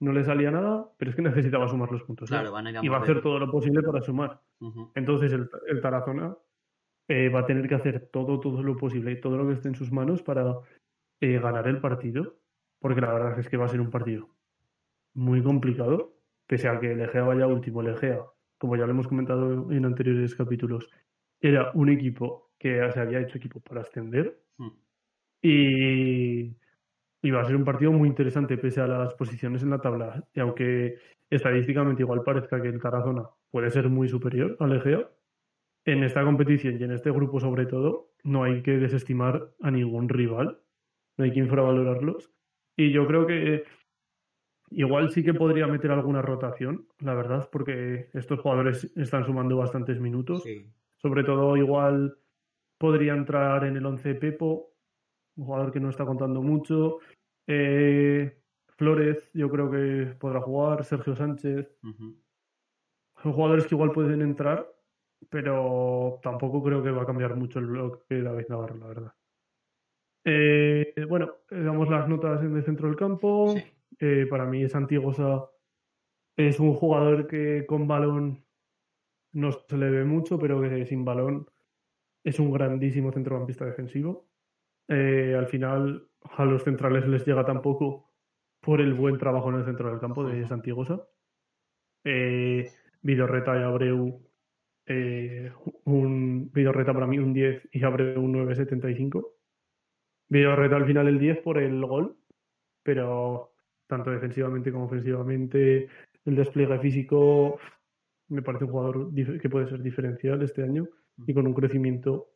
no 0.00 0.12
le 0.12 0.24
salía 0.24 0.50
nada, 0.50 0.90
pero 0.98 1.10
es 1.10 1.16
que 1.16 1.22
necesitaba 1.22 1.68
sumar 1.68 1.90
los 1.90 2.02
puntos. 2.02 2.28
Claro, 2.28 2.52
van 2.52 2.66
a 2.66 2.70
ir 2.70 2.78
a 2.78 2.84
y 2.84 2.88
va 2.88 2.98
a 2.98 3.00
hacer 3.00 3.22
todo 3.22 3.38
lo 3.38 3.50
posible 3.50 3.82
para 3.82 4.02
sumar. 4.02 4.40
Entonces 4.94 5.32
el, 5.32 5.48
el 5.68 5.80
Tarazona 5.80 6.36
eh, 7.08 7.28
va 7.30 7.40
a 7.40 7.46
tener 7.46 7.66
que 7.68 7.74
hacer 7.74 8.10
todo, 8.12 8.38
todo 8.40 8.62
lo 8.62 8.76
posible 8.76 9.12
y 9.12 9.20
todo 9.20 9.38
lo 9.38 9.46
que 9.46 9.54
esté 9.54 9.68
en 9.68 9.74
sus 9.76 9.90
manos 9.90 10.22
para 10.22 10.56
eh, 11.20 11.38
ganar 11.38 11.66
el 11.68 11.80
partido, 11.80 12.36
porque 12.80 13.00
la 13.00 13.12
verdad 13.12 13.38
es 13.38 13.48
que 13.48 13.56
va 13.56 13.66
a 13.66 13.68
ser 13.68 13.80
un 13.80 13.90
partido 13.90 14.28
muy 15.14 15.42
complicado, 15.42 16.14
pese 16.46 16.68
a 16.68 16.78
que 16.80 16.92
el 16.92 17.00
Egea 17.00 17.22
vaya 17.22 17.46
último, 17.46 17.80
el 17.80 17.88
Egea, 17.88 18.20
como 18.58 18.76
ya 18.76 18.86
lo 18.86 18.92
hemos 18.92 19.08
comentado 19.08 19.70
en 19.72 19.84
anteriores 19.84 20.34
capítulos, 20.34 20.88
era 21.40 21.70
un 21.74 21.88
equipo 21.88 22.52
que 22.58 22.90
se 22.92 23.00
había 23.00 23.20
hecho 23.20 23.38
equipo 23.38 23.60
para 23.60 23.82
ascender 23.82 24.40
hmm. 24.58 24.68
y, 25.42 26.56
y 27.22 27.30
va 27.30 27.42
a 27.42 27.44
ser 27.44 27.56
un 27.56 27.64
partido 27.64 27.92
muy 27.92 28.08
interesante 28.08 28.58
pese 28.58 28.80
a 28.80 28.86
las 28.86 29.14
posiciones 29.14 29.62
en 29.62 29.70
la 29.70 29.80
tabla. 29.80 30.24
Y 30.34 30.40
aunque 30.40 30.98
estadísticamente 31.30 32.02
igual 32.02 32.22
parezca 32.24 32.60
que 32.60 32.68
el 32.68 32.80
Tarazona 32.80 33.28
puede 33.50 33.70
ser 33.70 33.88
muy 33.88 34.08
superior 34.08 34.56
al 34.60 34.76
Egea, 34.76 35.08
en 35.84 36.04
esta 36.04 36.22
competición 36.22 36.78
y 36.78 36.84
en 36.84 36.92
este 36.92 37.10
grupo 37.10 37.40
sobre 37.40 37.66
todo 37.66 38.10
no 38.22 38.44
hay 38.44 38.62
que 38.62 38.72
desestimar 38.72 39.50
a 39.62 39.70
ningún 39.70 40.08
rival, 40.08 40.60
no 41.16 41.24
hay 41.24 41.32
que 41.32 41.40
infravalorarlos. 41.40 42.30
Y 42.78 42.92
yo 42.92 43.08
creo 43.08 43.26
que 43.26 43.64
igual 44.70 45.10
sí 45.10 45.24
que 45.24 45.34
podría 45.34 45.66
meter 45.66 45.90
alguna 45.90 46.22
rotación, 46.22 46.86
la 47.00 47.12
verdad, 47.12 47.48
porque 47.50 48.08
estos 48.14 48.38
jugadores 48.38 48.96
están 48.96 49.26
sumando 49.26 49.56
bastantes 49.56 50.00
minutos. 50.00 50.44
Sobre 50.96 51.24
todo 51.24 51.56
igual 51.56 52.16
podría 52.78 53.14
entrar 53.14 53.64
en 53.64 53.76
el 53.76 53.84
11 53.84 54.14
Pepo, 54.14 54.74
un 55.36 55.46
jugador 55.46 55.72
que 55.72 55.80
no 55.80 55.90
está 55.90 56.06
contando 56.06 56.40
mucho. 56.40 56.98
Eh, 57.48 58.38
Flores, 58.76 59.28
yo 59.34 59.50
creo 59.50 59.68
que 59.72 60.14
podrá 60.16 60.40
jugar. 60.40 60.84
Sergio 60.84 61.16
Sánchez. 61.16 61.68
Son 61.82 63.32
jugadores 63.32 63.66
que 63.66 63.74
igual 63.74 63.90
pueden 63.90 64.22
entrar, 64.22 64.72
pero 65.28 66.20
tampoco 66.22 66.62
creo 66.62 66.80
que 66.80 66.92
va 66.92 67.02
a 67.02 67.06
cambiar 67.06 67.34
mucho 67.34 67.58
el 67.58 67.66
bloque 67.66 68.14
de 68.14 68.22
David 68.22 68.46
Navarro, 68.48 68.76
la 68.76 68.86
verdad. 68.86 69.17
Eh, 70.30 70.92
bueno, 71.08 71.36
damos 71.50 71.88
las 71.88 72.06
notas 72.06 72.42
en 72.42 72.54
el 72.54 72.62
centro 72.62 72.86
del 72.86 72.96
campo. 72.96 73.54
Eh, 73.98 74.26
para 74.28 74.44
mí, 74.44 74.68
Santiagosa 74.68 75.48
es 76.36 76.60
un 76.60 76.74
jugador 76.74 77.26
que 77.26 77.64
con 77.64 77.88
balón 77.88 78.44
no 79.32 79.52
se 79.52 79.78
le 79.78 79.88
ve 79.88 80.04
mucho, 80.04 80.38
pero 80.38 80.60
que 80.60 80.84
sin 80.84 81.02
balón 81.02 81.46
es 82.22 82.38
un 82.38 82.52
grandísimo 82.52 83.10
centrocampista 83.10 83.64
defensivo. 83.64 84.28
Eh, 84.86 85.34
al 85.34 85.46
final, 85.46 86.06
a 86.22 86.44
los 86.44 86.62
centrales 86.62 87.08
les 87.08 87.26
llega 87.26 87.46
tampoco 87.46 88.12
por 88.60 88.82
el 88.82 88.92
buen 88.92 89.16
trabajo 89.16 89.48
en 89.48 89.56
el 89.56 89.64
centro 89.64 89.88
del 89.88 89.98
campo 89.98 90.24
de 90.24 90.46
Santiagosa. 90.46 91.08
Eh, 92.04 92.70
Vidorreta 93.00 93.58
y 93.58 93.62
Abreu, 93.62 94.20
eh, 94.84 95.52
un 95.84 96.50
Vidorreta 96.52 96.92
para 96.92 97.06
mí 97.06 97.18
un 97.18 97.32
10 97.32 97.70
y 97.72 97.82
Abreu 97.82 98.20
un 98.20 98.34
9.75. 98.34 99.37
Vidorreta 100.28 100.76
al 100.76 100.86
final 100.86 101.08
el 101.08 101.18
10 101.18 101.38
por 101.38 101.58
el 101.58 101.84
gol, 101.84 102.16
pero 102.82 103.52
tanto 103.86 104.10
defensivamente 104.10 104.70
como 104.70 104.84
ofensivamente, 104.84 105.88
el 106.24 106.36
despliegue 106.36 106.78
físico, 106.78 107.58
me 108.28 108.42
parece 108.42 108.64
un 108.64 108.70
jugador 108.70 109.14
que 109.40 109.48
puede 109.48 109.68
ser 109.68 109.82
diferencial 109.82 110.42
este 110.42 110.62
año 110.62 110.86
y 111.26 111.32
con 111.32 111.46
un 111.46 111.54
crecimiento 111.54 112.28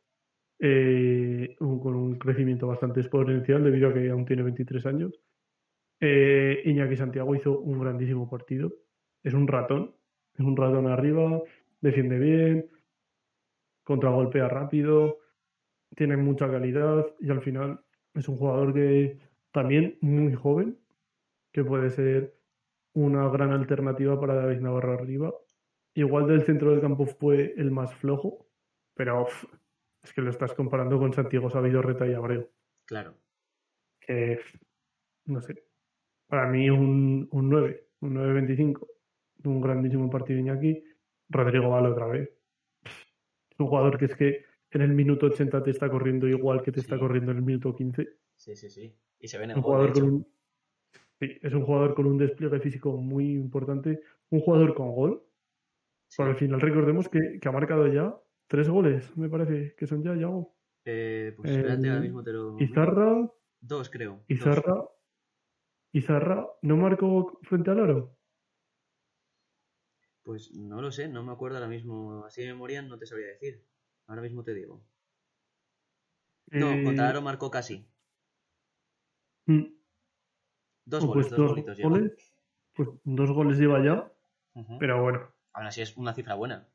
eh, 0.65 1.57
con 1.59 1.97
un 1.97 2.19
crecimiento 2.21 2.69
bastante 2.69 3.01
exponencial 3.01 3.65
debido 3.65 3.89
a 3.89 3.95
que 3.95 4.09
aún 4.11 4.25
tiene 4.25 4.45
23 4.45 4.87
años. 4.87 5.13
Eh, 5.99 6.63
Iñaki 6.65 6.97
Santiago 6.97 7.35
hizo 7.35 7.59
un 7.59 7.81
grandísimo 7.81 8.31
partido. 8.31 8.73
Es 9.25 9.35
un 9.35 9.49
ratón, 9.49 9.95
es 10.35 10.45
un 10.45 10.57
ratón 10.57 10.87
arriba, 10.87 11.41
defiende 11.81 12.17
bien, 12.19 12.71
contragolpea 13.83 14.49
rápido, 14.49 15.19
tiene 15.97 16.17
mucha 16.17 16.49
calidad 16.49 17.07
y 17.21 17.31
al 17.31 17.43
final 17.43 17.82
es 18.15 18.29
un 18.29 18.37
jugador 18.37 18.73
que 18.75 19.19
también 19.53 19.99
muy 20.01 20.35
joven, 20.35 20.79
que 21.53 21.65
puede 21.65 21.91
ser 21.91 22.35
una 22.95 23.29
gran 23.29 23.53
alternativa 23.53 24.19
para 24.21 24.35
David 24.35 24.61
Navarro 24.61 24.95
arriba. 24.95 25.33
Igual 25.95 26.27
del 26.27 26.43
centro 26.43 26.71
del 26.71 26.81
campo 26.81 27.07
fue 27.07 27.55
el 27.57 27.71
más 27.71 27.95
flojo, 27.95 28.47
pero 28.95 29.27
es 30.03 30.13
que 30.13 30.23
lo 30.23 30.31
estás 30.31 30.55
comparando 30.55 30.99
con 30.99 31.13
Santiago 31.13 31.51
Sabido, 31.51 31.83
Reta 31.83 32.07
y 32.07 32.15
Abreu. 32.15 32.49
Claro. 32.87 33.15
Que, 34.01 34.41
no 35.27 35.41
sé, 35.41 35.65
para 36.27 36.49
mí 36.49 36.71
un, 36.71 37.29
un 37.31 37.49
9, 37.51 37.89
un 38.01 38.15
9-25, 38.15 38.89
un 39.45 39.61
grandísimo 39.61 40.11
partido 40.11 40.41
Iñaki. 40.41 40.83
Rodrigo 41.29 41.71
Vale 41.71 41.89
otra 41.89 42.07
vez. 42.07 42.31
Es 42.85 43.59
un 43.59 43.67
jugador 43.67 43.99
que 43.99 44.05
es 44.05 44.15
que 44.15 44.45
en 44.73 44.83
el 44.83 44.95
minuto 44.95 45.27
80 45.27 45.63
te 45.63 45.71
está 45.71 45.91
corriendo 45.91 46.27
igual 46.27 46.63
que 46.63 46.73
te 46.73 46.81
está 46.81 46.99
corriendo 46.99 47.33
en 47.33 47.39
el 47.39 47.45
minuto 47.45 47.75
15. 47.75 48.09
Sí, 48.37 48.57
sí, 48.57 48.71
sí. 48.71 48.97
Y 49.19 49.29
se 49.29 49.39
ve 49.39 49.45
en 49.45 49.57
un 49.57 49.63
jugador 49.63 49.93
con 49.93 50.03
un, 50.05 50.27
sí, 51.21 51.39
es 51.43 51.53
un 51.53 51.65
jugador 51.65 51.95
con 51.95 52.07
un 52.07 52.19
despliegue 52.19 52.61
físico 52.61 52.97
muy 52.97 53.33
importante. 53.33 54.01
Un 54.31 54.41
jugador 54.41 54.75
con 54.75 54.95
gol. 54.95 55.23
Sí. 56.09 56.23
al 56.23 56.37
final 56.37 56.61
recordemos 56.61 57.09
que, 57.09 57.39
que, 57.41 57.49
ha 57.49 57.53
marcado 57.53 57.87
ya 57.87 58.15
tres 58.47 58.69
goles, 58.69 59.17
me 59.17 59.31
parece, 59.31 59.75
que 59.77 59.87
son 59.87 60.03
ya, 60.03 60.15
ya. 60.15 60.29
Eh, 60.85 61.33
pues 61.37 61.51
espérate, 61.51 61.89
ahora 61.89 62.01
mismo 62.01 62.23
te 62.23 62.33
lo. 62.33 62.59
Izarra. 62.59 63.31
Dos, 63.61 63.89
creo. 63.89 64.25
Izarra. 64.29 64.75
Dos. 64.75 64.91
Izarra, 65.93 66.49
¿no 66.63 66.77
marcó 66.77 67.39
frente 67.43 67.71
al 67.71 67.81
oro? 67.81 68.17
Pues 70.23 70.53
no 70.55 70.81
lo 70.81 70.91
sé, 70.91 71.09
no 71.09 71.23
me 71.23 71.33
acuerdo 71.33 71.59
ahora 71.59 71.69
mismo. 71.69 72.25
Así 72.25 72.43
de 72.43 72.49
memoria 72.49 72.83
no 72.83 72.99
te 72.99 73.07
sabría 73.07 73.29
decir. 73.29 73.63
Ahora 74.07 74.23
mismo 74.23 74.43
te 74.43 74.55
digo. 74.55 74.83
No, 76.51 76.73
eh... 76.73 76.85
contra 76.85 77.09
Aro 77.09 77.23
marcó 77.23 77.51
casi. 77.51 77.87
Mm. 79.47 79.65
Dos 80.85 81.05
goles, 81.05 81.29
pues 81.29 81.37
dos, 81.37 81.51
goles, 81.51 81.77
lleva. 81.79 82.01
Pues 82.75 82.89
dos 83.05 83.31
goles 83.31 83.59
lleva 83.59 83.85
ya. 83.85 84.13
Uh 84.55 84.63
-huh. 84.63 84.79
Pero 84.79 85.03
bueno. 85.03 85.29
Aún 85.53 85.67
así 85.67 85.81
es 85.83 85.97
una 85.97 86.13
cifra 86.15 86.35
buena. 86.35 86.69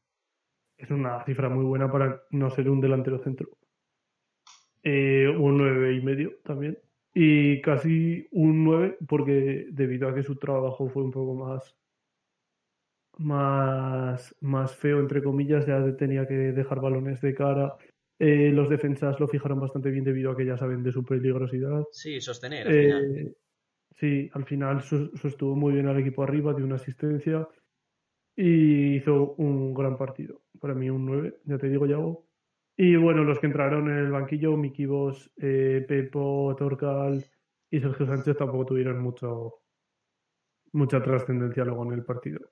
Es 0.78 0.90
una 0.92 1.24
cifra 1.26 1.50
muy 1.50 1.66
buena 1.66 1.92
para 1.92 2.24
no 2.32 2.50
ser 2.50 2.70
un 2.70 2.80
delantero 2.80 3.20
centro. 3.20 3.50
Eh, 4.84 5.28
un 5.28 5.58
nueve 5.58 5.94
y 5.96 6.02
medio 6.02 6.38
también. 6.44 6.78
Y 7.14 7.62
casi 7.62 8.28
un 8.32 8.64
9 8.64 9.00
porque 9.08 9.66
debido 9.72 10.08
a 10.08 10.14
que 10.14 10.22
su 10.22 10.36
trabajo 10.36 10.88
fue 10.88 11.02
un 11.02 11.10
poco 11.10 11.34
más 11.34 11.76
más, 13.18 14.36
más 14.42 14.76
feo, 14.76 15.00
entre 15.00 15.24
comillas, 15.24 15.66
ya 15.66 15.96
tenía 15.96 16.28
que 16.28 16.34
dejar 16.34 16.82
balones 16.82 17.22
de 17.22 17.34
cara. 17.34 17.76
Eh, 18.20 18.52
los 18.52 18.70
defensas 18.70 19.20
lo 19.20 19.28
fijaron 19.28 19.60
bastante 19.60 19.92
bien 19.92 20.04
debido 20.04 20.32
a 20.32 20.38
que 20.38 20.46
ya 20.46 20.58
saben 20.58 20.84
de 20.84 20.92
su 20.92 21.04
peligrosidad. 21.04 21.84
Sí, 21.92 22.20
sostener. 22.20 22.68
Al 22.68 22.74
eh, 22.74 22.84
final. 22.84 23.36
Sí, 24.00 24.30
al 24.34 24.46
final 24.46 24.84
sostuvo 24.84 25.56
muy 25.56 25.74
bien 25.74 25.88
al 25.88 26.00
equipo 26.00 26.24
arriba, 26.24 26.54
dio 26.54 26.66
una 26.66 26.76
asistencia 26.76 27.48
y 28.36 28.98
hizo 28.98 29.34
un 29.38 29.74
gran 29.74 29.98
partido. 29.98 30.44
Para 30.60 30.76
mí 30.76 30.90
un 30.90 31.06
9, 31.06 31.40
ya 31.46 31.58
te 31.58 31.68
digo, 31.68 31.88
Yago. 31.88 32.28
Y 32.76 32.96
bueno, 32.96 33.24
los 33.24 33.40
que 33.40 33.48
entraron 33.48 33.90
en 33.90 33.98
el 33.98 34.12
banquillo, 34.12 34.56
Miki 34.56 34.86
Boss, 34.86 35.32
eh, 35.38 35.84
Pepo, 35.88 36.56
Torcal 36.56 37.26
y 37.72 37.80
Sergio 37.80 38.06
Sánchez 38.06 38.38
tampoco 38.38 38.68
tuvieron 38.68 39.02
mucho 39.02 39.62
mucha 40.74 41.02
trascendencia 41.02 41.66
luego 41.66 41.86
en 41.86 41.94
el 41.94 42.06
partido. 42.06 42.52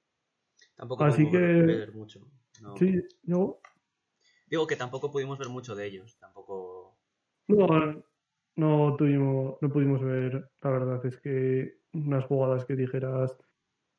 Tampoco 0.75 1.03
Así 1.03 1.29
que 1.29 1.37
ver 1.37 1.93
mucho. 1.93 2.27
No. 2.61 2.75
Sí, 2.77 3.01
yo 3.23 3.59
digo 4.47 4.67
que 4.67 4.75
tampoco 4.75 5.11
pudimos 5.11 5.37
ver 5.37 5.49
mucho 5.49 5.75
de 5.75 5.85
ellos, 5.87 6.17
tampoco. 6.19 6.97
No, 7.47 7.67
no 8.55 8.95
tuvimos, 8.97 9.57
no 9.61 9.69
pudimos 9.69 10.01
ver. 10.01 10.49
La 10.61 10.69
verdad 10.69 11.05
es 11.05 11.17
que 11.19 11.79
unas 11.93 12.25
jugadas 12.25 12.65
que 12.65 12.75
dijeras, 12.75 13.37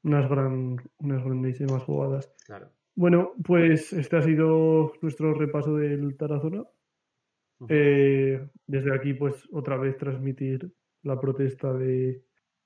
unas 0.03 0.29
gran, 0.29 0.77
unas 0.99 1.25
grandísimas 1.25 1.83
jugadas. 1.83 2.33
Claro. 2.47 2.71
Bueno, 2.95 3.33
pues 3.45 3.93
este 3.93 4.17
ha 4.17 4.23
sido 4.23 4.93
nuestro 5.03 5.35
repaso 5.35 5.77
del 5.77 6.17
Tarazona. 6.17 6.63
Uh 7.59 7.65
-huh. 7.65 7.69
eh, 7.71 8.49
desde 8.67 8.95
aquí, 8.95 9.15
pues 9.15 9.49
otra 9.53 9.77
vez 9.77 9.97
transmitir 9.97 10.73
la 11.03 11.19
protesta 11.21 11.73
de, 11.73 12.23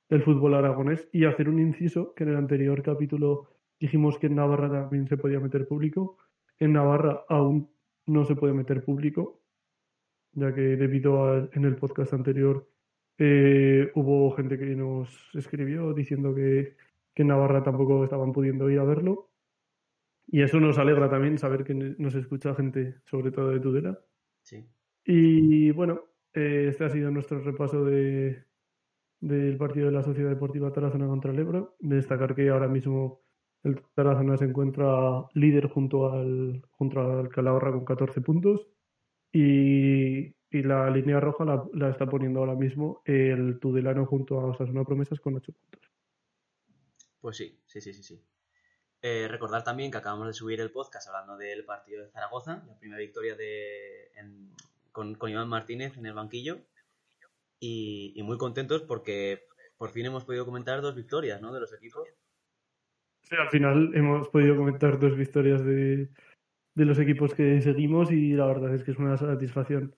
del 0.09 0.23
fútbol 0.23 0.55
aragonés 0.55 1.09
y 1.12 1.25
hacer 1.25 1.49
un 1.49 1.61
inciso 1.61 2.14
que 2.14 2.25
en 2.25 2.31
el 2.31 2.37
anterior 2.37 2.83
capítulo 2.83 3.49
dijimos 3.81 4.19
que 4.19 4.27
en 4.27 4.37
Navarra 4.37 4.71
también 4.71 5.09
se 5.09 5.16
podía 5.16 5.40
meter 5.40 5.66
público. 5.66 6.19
En 6.59 6.75
Navarra 6.75 7.25
aún 7.29 7.71
no 8.07 8.25
se 8.25 8.37
puede 8.37 8.53
meter 8.53 8.85
público, 8.85 9.43
ya 10.33 10.55
que 10.55 10.77
debido 10.77 11.25
a 11.25 11.49
en 11.53 11.64
el 11.64 11.77
podcast 11.77 12.12
anterior 12.12 12.69
eh, 13.19 13.90
hubo 13.95 14.31
gente 14.33 14.59
que 14.59 14.77
nos 14.77 15.31
escribió 15.35 15.93
diciendo 15.95 16.35
que, 16.35 16.77
que 17.14 17.23
en 17.23 17.29
Navarra 17.29 17.62
tampoco 17.62 18.05
estaban 18.05 18.33
pudiendo 18.33 18.69
ir 18.71 18.79
a 18.79 18.85
verlo. 18.85 19.31
Y 20.27 20.43
eso 20.43 20.61
nos 20.61 20.79
alegra 20.79 21.11
también 21.11 21.38
saber 21.38 21.64
que 21.64 21.75
nos 21.75 22.14
escucha 22.14 22.55
gente, 22.55 23.01
sobre 23.07 23.33
todo 23.33 23.51
de 23.51 23.61
Tudela. 23.61 23.99
Sí. 24.43 24.64
Y 25.05 25.71
bueno, 25.73 26.05
Eh, 26.33 26.69
este 26.69 26.85
ha 26.85 26.90
sido 26.90 27.11
nuestro 27.11 27.40
repaso 27.40 27.85
de, 27.85 28.45
del 29.21 29.57
partido 29.57 29.87
de 29.87 29.93
la 29.93 30.03
Sociedad 30.05 30.31
Deportiva 30.31 30.73
Tarazona 30.73 31.09
contra 31.09 31.33
el 31.33 31.40
Ebro. 31.40 31.75
Destacar 31.81 32.37
que 32.37 32.49
ahora 32.51 32.69
mismo 32.69 33.23
el 33.62 33.83
Tarazona 33.94 34.37
se 34.37 34.44
encuentra 34.44 35.27
líder 35.35 35.68
junto 35.68 36.12
al, 36.12 36.62
junto 36.70 37.01
al 37.01 37.29
Calahorra 37.29 37.73
con 37.73 37.85
14 37.85 38.20
puntos 38.20 38.66
y, 39.33 40.35
la 40.53 40.90
línea 40.90 41.20
roja 41.20 41.44
la, 41.44 41.90
está 41.90 42.07
poniendo 42.07 42.40
ahora 42.40 42.57
mismo 42.57 43.03
el 43.05 43.61
Tudelano 43.61 44.05
junto 44.05 44.40
a 44.40 44.46
Osasuna 44.46 44.85
Promesas 44.85 45.20
con 45.20 45.37
8 45.37 45.53
puntos. 45.53 45.90
Pues 47.20 47.37
sí, 47.37 47.61
sí, 47.66 47.81
sí, 47.81 47.94
sí, 47.94 48.03
sí. 48.03 48.25
Eh, 49.03 49.29
recordar 49.29 49.62
también 49.62 49.92
que 49.92 49.99
acabamos 49.99 50.27
de 50.27 50.33
subir 50.33 50.61
el 50.61 50.73
podcast 50.73 51.09
hablando 51.09 51.37
del 51.37 51.64
partido 51.64 52.03
de 52.03 52.11
Zaragoza, 52.11 52.64
la 52.66 52.77
primera 52.79 53.01
victoria 53.01 53.37
de, 53.37 54.11
con, 54.90 55.14
con 55.14 55.31
Iván 55.31 55.49
Martínez 55.49 55.96
en 55.96 56.07
el 56.07 56.14
banquillo 56.14 56.59
y, 57.61 58.20
muy 58.25 58.38
contentos 58.38 58.83
porque 58.83 59.46
por 59.77 59.90
fin 59.90 60.07
hemos 60.07 60.25
podido 60.25 60.44
comentar 60.44 60.81
dos 60.81 60.94
victorias 60.94 61.40
¿no? 61.40 61.53
de 61.53 61.61
los 61.61 61.73
equipos. 61.73 62.09
Sí, 63.22 63.37
al 63.37 63.50
final 63.50 63.92
hemos 63.94 64.28
podido 64.28 64.56
comentar 64.56 64.98
dos 64.98 65.16
victorias 65.16 65.64
de, 65.64 66.09
los 66.74 66.98
equipos 66.98 67.35
que 67.35 67.61
seguimos 67.61 68.11
y 68.11 68.33
la 68.33 68.46
verdad 68.46 68.74
es 68.74 68.83
que 68.83 68.92
es 68.92 68.98
una 68.98 69.16
satisfacción 69.16 69.94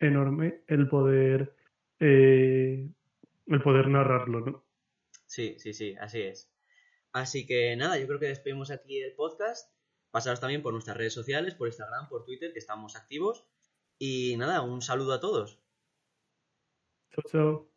enorme 0.00 0.62
el 0.66 0.88
poder 0.88 1.54
eh, 2.00 2.88
el 3.46 3.62
poder 3.62 3.88
narrarlo, 3.88 4.40
¿no? 4.40 4.64
Sí, 5.26 5.56
sí, 5.58 5.74
sí, 5.74 5.94
así 6.00 6.22
es. 6.22 6.50
Así 7.12 7.46
que 7.46 7.76
nada, 7.76 7.98
yo 7.98 8.06
creo 8.06 8.18
que 8.18 8.26
despedimos 8.26 8.70
aquí 8.70 9.00
el 9.00 9.14
podcast. 9.14 9.72
Pasaros 10.10 10.40
también 10.40 10.62
por 10.62 10.72
nuestras 10.72 10.96
redes 10.96 11.12
sociales, 11.12 11.54
por 11.54 11.68
Instagram, 11.68 12.08
por 12.08 12.24
Twitter, 12.24 12.52
que 12.52 12.58
estamos 12.58 12.96
activos. 12.96 13.46
Y 13.98 14.36
nada, 14.36 14.62
un 14.62 14.82
saludo 14.82 15.12
a 15.12 15.20
todos. 15.20 15.60
So, 17.10 17.22
so 17.28 17.73